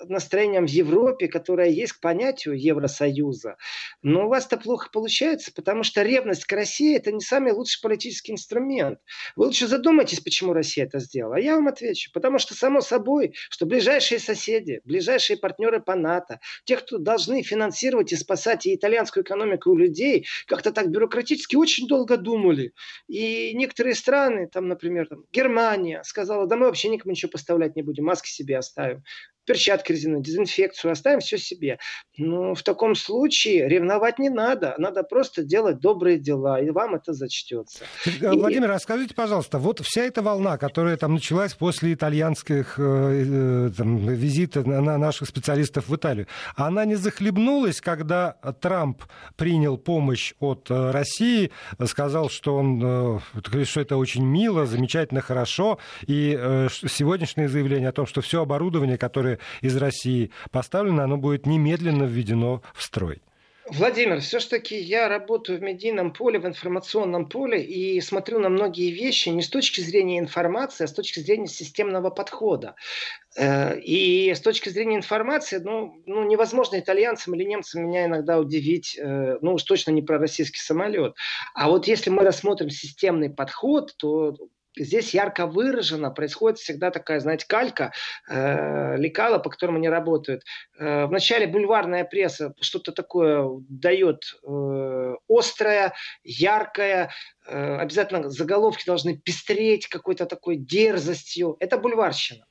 настроением 0.08 0.67
в 0.67 0.69
Европе, 0.69 1.28
которое 1.28 1.69
есть 1.69 1.93
к 1.93 2.00
понятию 2.00 2.60
Евросоюза. 2.60 3.58
Но 4.02 4.26
у 4.26 4.30
вас 4.30 4.45
это 4.45 4.58
плохо 4.58 4.89
получается, 4.91 5.52
потому 5.54 5.84
что 5.84 6.04
ревность 6.04 6.45
к 6.45 6.52
России– 6.54 6.95
это 6.98 7.12
не 7.12 7.21
самый 7.21 7.54
лучший 7.54 7.82
политический 7.82 8.32
инструмент. 8.32 9.00
Вы 9.36 9.45
лучше 9.45 9.67
задумайтесь, 9.67 10.19
почему 10.19 10.54
Россия 10.54 10.86
это 10.86 11.00
сделала. 11.00 11.36
А 11.36 11.39
я 11.39 11.56
вам 11.56 11.67
отвечу. 11.67 12.12
Потому 12.13 12.39
что, 12.39 12.54
само 12.54 12.82
собой, 12.82 13.34
что 13.50 13.65
ближайшие 13.65 14.19
соседи, 14.19 14.82
ближайшие 14.86 15.38
партнеры 15.38 15.82
по 15.82 15.95
НАТО, 15.95 16.39
те, 16.65 16.78
кто 16.78 16.98
должны 16.98 17.43
финансировать 17.43 18.12
и 18.12 18.15
спасать 18.15 18.65
и 18.65 18.76
итальянскую 18.76 19.24
экономику 19.24 19.71
у 19.71 19.78
людей, 19.78 20.26
как-то 20.48 20.71
так 20.71 20.89
бюрократически 20.89 21.56
очень 21.56 21.88
долго 21.88 22.17
думали. 22.17 22.74
И 23.08 23.54
некоторые 23.54 23.95
страны, 23.95 24.48
там, 24.48 24.67
например, 24.67 25.08
там, 25.08 25.26
Германия 25.32 26.04
сказала, 26.04 26.48
да 26.48 26.56
мы 26.56 26.67
вообще 26.67 26.89
никому 26.89 27.12
ничего 27.12 27.32
поставлять 27.32 27.76
не 27.76 27.82
будем, 27.82 28.06
маски 28.06 28.30
себе 28.30 28.58
оставим 28.58 29.04
перчатки 29.46 29.92
резиновые, 29.92 30.24
дезинфекцию, 30.24 30.92
оставим 30.92 31.20
все 31.20 31.38
себе. 31.38 31.80
Но 32.18 32.56
в 32.56 32.64
таком 32.64 32.96
случае 32.96 33.68
ревновать 33.68 34.20
не 34.20 34.30
надо. 34.30 34.76
Надо 34.78 35.04
просто 35.04 35.44
делать 35.44 35.80
добрые 35.80 36.18
дела, 36.18 36.60
и 36.60 36.70
вам 36.70 36.96
это 36.96 37.14
зачтется. 37.14 37.86
Владимир, 38.22 38.70
и... 38.70 38.74
расскажите, 38.74 39.14
пожалуйста, 39.14 39.60
вот 39.60 39.80
вся 39.82 40.04
эта 40.04 40.22
волна, 40.22 40.58
которая 40.58 40.98
там 40.98 41.14
началась 41.14 41.54
после 41.54 41.94
итальянских 41.94 42.76
э, 42.78 43.70
э 43.70 43.72
там, 43.76 44.08
визита 44.08 44.64
на 44.64 44.98
наших 44.98 45.28
специалистов 45.28 45.88
в 45.88 45.96
Италию, 45.96 46.28
она 46.56 46.86
не 46.86 46.96
захлебнулась, 46.96 47.82
когда 47.82 48.38
Трамп 48.62 49.04
принял 49.36 49.78
помощь 49.78 50.34
от 50.40 50.68
э, 50.70 50.92
России, 50.92 51.52
сказал, 51.86 52.30
что 52.30 52.56
он, 52.56 52.82
э, 52.84 53.66
что 53.66 53.82
это 53.82 53.98
очень 53.98 54.26
мило, 54.26 54.66
замечательно, 54.66 55.22
хорошо, 55.22 55.80
и 56.08 56.36
сегодняшнее 56.72 57.48
заявление 57.48 57.90
о 57.90 57.92
том, 57.92 58.08
что 58.08 58.22
все 58.22 58.42
оборудование, 58.42 58.98
которое 58.98 59.35
из 59.62 59.76
России 59.78 60.32
поставлено, 60.52 61.04
оно 61.04 61.17
будет 61.17 61.45
немедленно 61.45 62.04
введено 62.04 62.62
в 62.74 62.84
строй. 62.84 63.21
Владимир, 63.67 64.19
все-таки 64.21 64.78
я 64.78 65.10
работаю 65.10 65.58
в 65.58 65.63
медийном 65.63 66.13
поле, 66.13 66.38
в 66.38 66.45
информационном 66.45 67.28
поле 67.28 67.63
и 67.63 68.00
смотрю 68.00 68.38
на 68.38 68.50
многие 68.50 68.91
вещи 68.91 69.30
не 69.30 69.41
с 69.41 69.50
точки 69.50 69.82
зрения 69.82 70.19
информации, 70.19 70.84
а 70.84 70.88
с 70.88 70.93
точки 70.93 71.19
зрения 71.19 71.48
системного 71.48 72.12
подхода. 72.12 72.76
Э, 73.36 73.76
и 73.80 74.32
с 74.36 74.39
точки 74.39 74.69
зрения 74.69 74.98
информации, 74.98 75.58
ну, 75.58 76.00
ну 76.06 76.24
невозможно 76.26 76.80
итальянцам 76.80 77.34
или 77.34 77.43
немцам 77.43 77.88
меня 77.88 78.06
иногда 78.06 78.39
удивить, 78.39 79.00
э, 79.00 79.39
ну 79.41 79.56
уж 79.56 79.63
точно 79.63 79.89
не 79.89 80.04
про 80.04 80.19
российский 80.19 80.60
самолет. 80.60 81.15
А 81.56 81.67
вот 81.67 81.88
если 81.88 82.12
мы 82.12 82.21
рассмотрим 82.21 82.69
системный 82.69 83.32
подход, 83.32 83.95
то 83.98 84.38
здесь 84.78 85.14
ярко 85.14 85.48
выражено, 85.48 86.12
происходит 86.12 86.60
всегда 86.60 86.92
такая, 86.92 87.20
знаете, 87.20 87.46
калька, 87.48 87.94
э, 88.30 88.98
лекала, 88.98 89.40
по 89.40 89.50
которым 89.50 89.78
они 89.78 89.90
работают. 89.90 90.44
Э, 90.78 91.06
вначале 91.06 91.48
бульварная 91.48 92.06
пресса 92.06 92.54
что-то 92.62 92.92
такое 92.92 93.48
дает 93.70 94.24
э, 94.44 95.16
острое, 95.30 95.94
яркое, 96.24 97.12
э, 97.48 97.78
обязательно 97.78 98.30
заголовки 98.30 98.86
должны 98.86 99.18
пестреть 99.18 99.88
какой-то 99.88 100.26
такой 100.26 100.58
дерзостью. 100.58 101.58
Это 101.60 101.78
бульварщина. 101.78 102.45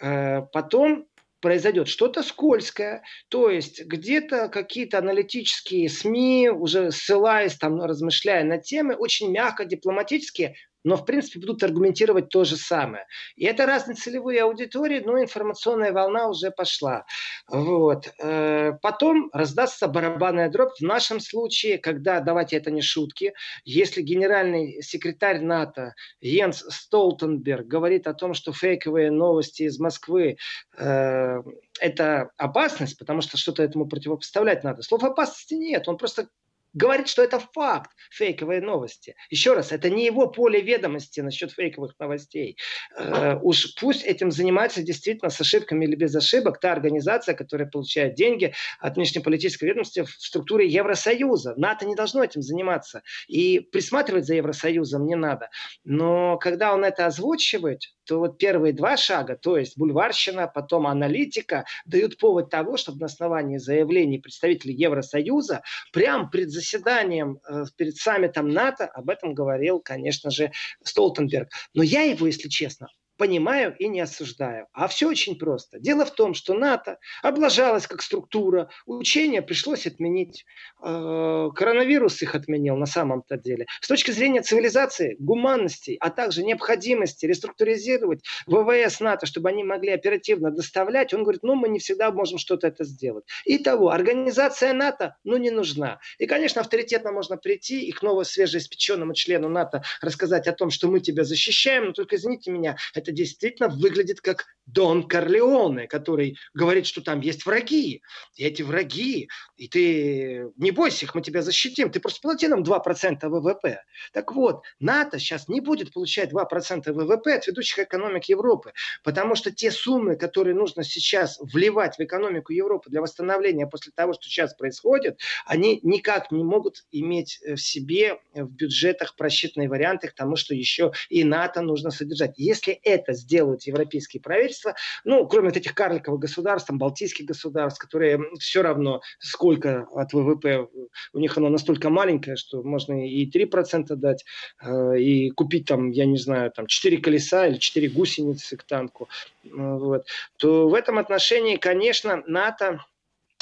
э, 0.00 0.42
потом 0.52 1.08
произойдет 1.40 1.88
что-то 1.88 2.22
скользкое, 2.22 3.02
то 3.28 3.50
есть 3.50 3.84
где-то 3.84 4.48
какие-то 4.48 4.98
аналитические 4.98 5.88
СМИ, 5.88 6.50
уже 6.50 6.90
ссылаясь, 6.90 7.56
там, 7.56 7.80
размышляя 7.80 8.44
на 8.44 8.58
темы, 8.58 8.94
очень 8.94 9.30
мягко, 9.30 9.64
дипломатически 9.64 10.56
но 10.88 10.96
в 10.96 11.04
принципе 11.04 11.38
будут 11.38 11.62
аргументировать 11.62 12.30
то 12.30 12.44
же 12.44 12.56
самое. 12.56 13.04
И 13.36 13.44
это 13.44 13.66
разные 13.66 13.94
целевые 13.94 14.42
аудитории, 14.42 15.02
но 15.04 15.20
информационная 15.20 15.92
волна 15.92 16.28
уже 16.28 16.50
пошла. 16.50 17.04
Вот. 17.46 18.10
Э, 18.18 18.72
потом 18.80 19.28
раздастся 19.34 19.86
барабанная 19.86 20.48
дробь. 20.48 20.78
В 20.78 20.82
нашем 20.82 21.20
случае, 21.20 21.76
когда, 21.76 22.20
давайте 22.20 22.56
это 22.56 22.70
не 22.70 22.80
шутки, 22.80 23.34
если 23.64 24.00
генеральный 24.00 24.82
секретарь 24.82 25.40
НАТО 25.40 25.92
Йенс 26.20 26.64
Столтенберг 26.68 27.66
говорит 27.66 28.06
о 28.06 28.14
том, 28.14 28.32
что 28.32 28.54
фейковые 28.54 29.10
новости 29.10 29.64
из 29.64 29.78
Москвы 29.78 30.38
э, 30.78 31.42
это 31.80 32.30
опасность, 32.38 32.98
потому 32.98 33.20
что 33.20 33.36
что-то 33.36 33.62
этому 33.62 33.86
противопоставлять 33.86 34.64
надо. 34.64 34.82
Слов 34.82 35.04
опасности 35.04 35.52
нет, 35.52 35.86
он 35.86 35.98
просто 35.98 36.28
говорит, 36.72 37.08
что 37.08 37.22
это 37.22 37.40
факт, 37.52 37.90
фейковые 38.10 38.60
новости. 38.60 39.14
Еще 39.30 39.54
раз, 39.54 39.72
это 39.72 39.90
не 39.90 40.04
его 40.04 40.28
поле 40.28 40.60
ведомости 40.60 41.20
насчет 41.20 41.52
фейковых 41.52 41.94
новостей. 41.98 42.56
Э, 42.96 43.36
уж 43.42 43.74
пусть 43.74 44.04
этим 44.04 44.30
занимается 44.30 44.82
действительно 44.82 45.30
с 45.30 45.40
ошибками 45.40 45.84
или 45.84 45.94
без 45.94 46.14
ошибок 46.14 46.60
та 46.60 46.72
организация, 46.72 47.34
которая 47.34 47.68
получает 47.68 48.14
деньги 48.14 48.54
от 48.80 48.96
внешнеполитического 48.96 49.68
ведомства 49.68 50.04
в 50.04 50.10
структуре 50.10 50.66
Евросоюза. 50.66 51.54
НАТО 51.56 51.86
не 51.86 51.94
должно 51.94 52.22
этим 52.22 52.42
заниматься. 52.42 53.02
И 53.26 53.60
присматривать 53.60 54.26
за 54.26 54.34
Евросоюзом 54.34 55.06
не 55.06 55.16
надо. 55.16 55.48
Но 55.84 56.38
когда 56.38 56.74
он 56.74 56.84
это 56.84 57.06
озвучивает, 57.06 57.82
то 58.08 58.20
вот 58.20 58.38
первые 58.38 58.72
два 58.72 58.96
шага, 58.96 59.36
то 59.36 59.58
есть 59.58 59.76
бульварщина, 59.76 60.48
потом 60.48 60.86
аналитика, 60.86 61.66
дают 61.84 62.16
повод 62.16 62.48
того, 62.48 62.78
чтобы 62.78 63.00
на 63.00 63.06
основании 63.06 63.58
заявлений 63.58 64.18
представителей 64.18 64.74
Евросоюза 64.74 65.62
прямо 65.92 66.30
перед 66.30 66.50
заседанием, 66.50 67.38
э, 67.46 67.64
перед 67.76 67.96
саммитом 67.96 68.48
НАТО 68.48 68.86
об 68.86 69.10
этом 69.10 69.34
говорил, 69.34 69.80
конечно 69.80 70.30
же, 70.30 70.50
Столтенберг. 70.82 71.50
Но 71.74 71.82
я 71.82 72.02
его, 72.02 72.26
если 72.26 72.48
честно, 72.48 72.88
понимаю 73.18 73.74
и 73.78 73.88
не 73.88 74.00
осуждаю. 74.00 74.68
А 74.72 74.88
все 74.88 75.08
очень 75.08 75.36
просто. 75.38 75.78
Дело 75.78 76.06
в 76.06 76.12
том, 76.12 76.32
что 76.34 76.54
НАТО 76.54 76.98
облажалась 77.22 77.86
как 77.86 78.00
структура, 78.00 78.70
учения 78.86 79.42
пришлось 79.42 79.86
отменить, 79.86 80.46
э, 80.82 81.48
коронавирус 81.54 82.22
их 82.22 82.34
отменил 82.34 82.76
на 82.76 82.86
самом-то 82.86 83.36
деле. 83.36 83.66
С 83.80 83.88
точки 83.88 84.12
зрения 84.12 84.40
цивилизации, 84.40 85.16
гуманности, 85.18 85.96
а 86.00 86.10
также 86.10 86.44
необходимости 86.44 87.26
реструктуризировать 87.26 88.24
ВВС 88.46 89.00
НАТО, 89.00 89.26
чтобы 89.26 89.48
они 89.48 89.64
могли 89.64 89.90
оперативно 89.90 90.50
доставлять, 90.50 91.12
он 91.12 91.24
говорит, 91.24 91.42
ну 91.42 91.56
мы 91.56 91.68
не 91.68 91.80
всегда 91.80 92.10
можем 92.12 92.38
что-то 92.38 92.68
это 92.68 92.84
сделать. 92.84 93.24
Итого, 93.44 93.90
организация 93.90 94.72
НАТО, 94.72 95.16
ну 95.24 95.36
не 95.36 95.50
нужна. 95.50 95.98
И, 96.18 96.26
конечно, 96.26 96.60
авторитетно 96.60 97.10
можно 97.10 97.36
прийти 97.36 97.84
и 97.84 97.90
к 97.90 98.02
новому 98.02 98.24
свежеиспеченному 98.24 99.14
члену 99.14 99.48
НАТО 99.48 99.82
рассказать 100.00 100.46
о 100.46 100.52
том, 100.52 100.70
что 100.70 100.88
мы 100.88 101.00
тебя 101.00 101.24
защищаем, 101.24 101.86
но 101.86 101.92
только 101.92 102.16
извините 102.16 102.52
меня, 102.52 102.76
это 102.94 103.07
это 103.08 103.16
действительно 103.16 103.68
выглядит 103.68 104.20
как 104.20 104.46
Дон 104.66 105.08
Корлеоне, 105.08 105.86
который 105.86 106.36
говорит, 106.52 106.86
что 106.86 107.00
там 107.00 107.20
есть 107.20 107.46
враги. 107.46 108.02
И 108.36 108.44
эти 108.44 108.60
враги, 108.60 109.30
и 109.56 109.66
ты 109.66 110.50
не 110.58 110.72
бойся 110.72 111.06
их, 111.06 111.14
мы 111.14 111.22
тебя 111.22 111.40
защитим. 111.40 111.90
Ты 111.90 112.00
просто 112.00 112.20
плати 112.20 112.48
нам 112.48 112.62
2% 112.62 113.26
ВВП. 113.28 113.82
Так 114.12 114.32
вот, 114.32 114.62
НАТО 114.78 115.18
сейчас 115.18 115.48
не 115.48 115.60
будет 115.60 115.94
получать 115.94 116.32
2% 116.32 116.92
ВВП 116.92 117.34
от 117.34 117.46
ведущих 117.46 117.78
экономик 117.78 118.24
Европы, 118.24 118.74
потому 119.02 119.36
что 119.36 119.50
те 119.50 119.70
суммы, 119.70 120.16
которые 120.16 120.54
нужно 120.54 120.84
сейчас 120.84 121.38
вливать 121.40 121.96
в 121.96 122.00
экономику 122.00 122.52
Европы 122.52 122.90
для 122.90 123.00
восстановления 123.00 123.66
после 123.66 123.92
того, 123.94 124.12
что 124.12 124.24
сейчас 124.24 124.52
происходит, 124.54 125.18
они 125.46 125.80
никак 125.82 126.30
не 126.30 126.44
могут 126.44 126.84
иметь 126.92 127.40
в 127.42 127.56
себе 127.56 128.18
в 128.34 128.50
бюджетах 128.50 129.16
просчитанные 129.16 129.70
варианты 129.70 130.08
к 130.08 130.14
тому, 130.14 130.36
что 130.36 130.54
еще 130.54 130.92
и 131.08 131.24
НАТО 131.24 131.62
нужно 131.62 131.90
содержать. 131.90 132.34
Если 132.36 132.74
это 132.74 132.97
это 132.98 133.12
сделают 133.12 133.62
европейские 133.64 134.20
правительства, 134.20 134.74
ну, 135.04 135.26
кроме 135.26 135.48
вот 135.48 135.56
этих 135.56 135.74
карликовых 135.74 136.20
государств, 136.20 136.68
там, 136.68 136.78
балтийских 136.78 137.26
государств, 137.26 137.80
которые 137.80 138.20
все 138.38 138.62
равно 138.62 139.00
сколько 139.18 139.86
от 139.92 140.12
ВВП, 140.12 140.68
у 141.12 141.18
них 141.18 141.36
оно 141.36 141.48
настолько 141.48 141.90
маленькое, 141.90 142.36
что 142.36 142.62
можно 142.62 143.06
и 143.06 143.28
3% 143.30 143.96
дать, 143.96 144.24
э, 144.62 144.98
и 144.98 145.30
купить 145.30 145.66
там, 145.66 145.90
я 145.90 146.06
не 146.06 146.18
знаю, 146.18 146.50
там 146.50 146.66
4 146.66 146.98
колеса 146.98 147.46
или 147.46 147.58
4 147.58 147.88
гусеницы 147.88 148.56
к 148.56 148.64
танку, 148.64 149.08
э, 149.44 149.48
вот, 149.52 150.06
то 150.36 150.68
в 150.68 150.74
этом 150.74 150.98
отношении, 150.98 151.56
конечно, 151.56 152.22
НАТО 152.26 152.84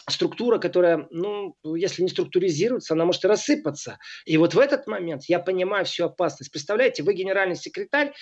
структура, 0.09 0.59
которая, 0.59 1.09
ну, 1.11 1.57
если 1.65 2.03
не 2.03 2.09
структуризируется, 2.09 2.95
она 2.95 3.05
может 3.05 3.25
рассыпаться. 3.25 3.99
И 4.25 4.37
вот 4.37 4.55
в 4.55 4.59
этот 4.59 4.87
момент 4.87 5.25
я 5.25 5.41
понимаю 5.41 5.85
всю 5.85 6.05
опасность. 6.05 6.53
Представляете, 6.53 7.03
вы 7.03 7.15
генеральный 7.15 7.57
секретарь 7.57 8.13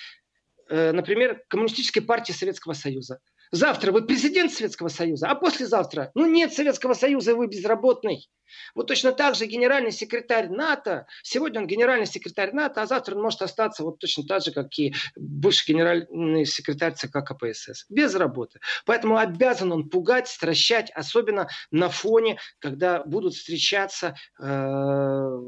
например, 0.69 1.43
Коммунистической 1.47 2.01
партии 2.01 2.31
Советского 2.31 2.73
Союза. 2.73 3.19
Завтра 3.51 3.91
вы 3.91 4.05
президент 4.05 4.51
Советского 4.51 4.89
Союза, 4.89 5.29
а 5.29 5.35
послезавтра, 5.35 6.11
ну 6.15 6.25
нет 6.25 6.53
Советского 6.53 6.93
Союза, 6.93 7.35
вы 7.35 7.47
безработный. 7.47 8.27
Вот 8.73 8.87
точно 8.87 9.11
так 9.11 9.35
же 9.35 9.45
генеральный 9.45 9.91
секретарь 9.91 10.49
НАТО, 10.49 11.07
сегодня 11.23 11.61
он 11.61 11.67
генеральный 11.67 12.05
секретарь 12.05 12.51
НАТО, 12.53 12.81
а 12.81 12.85
завтра 12.85 13.15
он 13.15 13.21
может 13.21 13.41
остаться 13.41 13.83
вот 13.83 13.99
точно 13.99 14.23
так 14.25 14.43
же, 14.43 14.51
как 14.51 14.67
и 14.77 14.93
бывший 15.15 15.71
генеральный 15.71 16.45
секретарь 16.45 16.93
ЦК 16.93 17.23
КПСС, 17.25 17.85
без 17.89 18.13
работы. 18.15 18.59
Поэтому 18.85 19.17
обязан 19.17 19.71
он 19.71 19.89
пугать, 19.89 20.27
стращать, 20.27 20.91
особенно 20.91 21.47
на 21.71 21.89
фоне, 21.89 22.39
когда 22.59 23.03
будут 23.03 23.33
встречаться 23.33 24.15
э, 24.39 25.39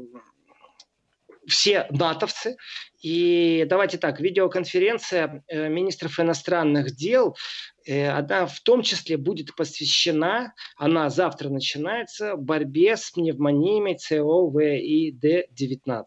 все 1.48 1.86
натовцы. 1.90 2.56
И 3.00 3.64
давайте 3.68 3.98
так, 3.98 4.20
видеоконференция 4.20 5.44
э, 5.46 5.68
министров 5.68 6.18
иностранных 6.18 6.96
дел, 6.96 7.36
э, 7.86 8.08
она 8.08 8.46
в 8.46 8.58
том 8.60 8.82
числе 8.82 9.16
будет 9.16 9.54
посвящена, 9.54 10.52
она 10.76 11.08
завтра 11.10 11.48
начинается, 11.48 12.34
борьбе 12.36 12.96
с 12.96 13.12
пневмониями 13.12 13.96
СОВИД-19. 13.96 16.04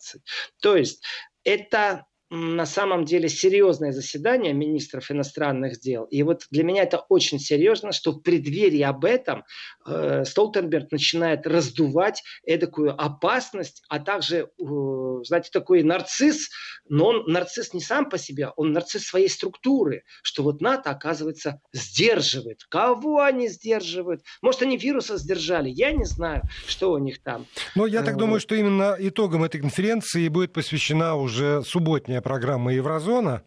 То 0.62 0.76
есть 0.76 1.02
это 1.44 2.06
на 2.34 2.66
самом 2.66 3.04
деле 3.04 3.28
серьезное 3.28 3.92
заседание 3.92 4.54
министров 4.54 5.12
иностранных 5.12 5.82
дел. 5.82 6.06
И 6.06 6.24
вот 6.24 6.48
для 6.50 6.64
меня 6.64 6.84
это 6.84 7.00
очень 7.10 7.40
серьезно, 7.40 7.92
что 7.92 8.14
в 8.14 8.22
преддверии 8.22 8.82
об 8.82 9.04
этом 9.04 9.44
э, 9.86 10.24
Столтенберг 10.24 10.94
начинает 10.94 11.46
раздувать 11.46 12.24
эдакую 12.46 13.00
опасность, 13.00 13.84
а 13.90 14.00
также, 14.00 14.38
э, 14.38 14.64
знаете, 15.26 15.50
такой 15.52 15.84
нарцисс, 15.84 16.50
но 16.88 17.08
он 17.08 17.24
нарцисс 17.28 17.74
не 17.74 17.82
сам 17.82 18.10
по 18.10 18.18
себе, 18.18 18.52
он 18.56 18.72
нарцисс 18.72 19.04
своей 19.04 19.28
структуры, 19.28 20.04
что 20.24 20.44
вот 20.44 20.62
НАТО, 20.62 20.90
оказывается, 20.90 21.60
сдерживает. 21.74 22.64
Кого 22.70 23.22
они 23.22 23.50
сдерживают? 23.50 24.22
Может, 24.42 24.62
они 24.62 24.78
вируса 24.78 25.18
сдержали? 25.18 25.70
Я 25.70 25.92
не 25.92 26.06
знаю, 26.06 26.44
что 26.66 26.94
у 26.94 26.98
них 26.98 27.22
там. 27.22 27.46
Но 27.76 27.88
я 27.88 28.04
так 28.04 28.16
э, 28.16 28.18
думаю, 28.20 28.40
что 28.40 28.56
именно 28.56 28.96
итогом 28.98 29.44
этой 29.44 29.60
конференции 29.60 30.30
будет 30.30 30.54
посвящена 30.54 31.18
уже 31.18 31.62
субботняя 31.64 32.21
программа 32.22 32.74
«Еврозона», 32.74 33.44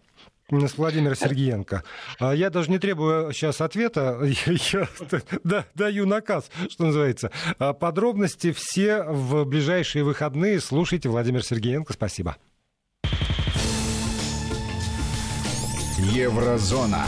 с 0.51 0.77
Владимира 0.77 1.15
Сергеенко. 1.15 1.83
А 2.19 2.33
я 2.35 2.51
даже 2.51 2.71
не 2.71 2.79
требую 2.79 3.33
сейчас 3.33 3.61
ответа, 3.61 4.21
я 4.25 5.65
даю 5.75 6.07
наказ, 6.07 6.51
что 6.69 6.85
называется. 6.85 7.31
А 7.59 7.73
подробности 7.73 8.53
все 8.53 9.03
в 9.03 9.45
ближайшие 9.45 10.05
выходные. 10.05 10.61
Слушайте 10.61 11.09
Владимир 11.09 11.43
Сергеенко. 11.43 11.93
Спасибо. 11.95 12.37
Еврозона. 15.99 17.07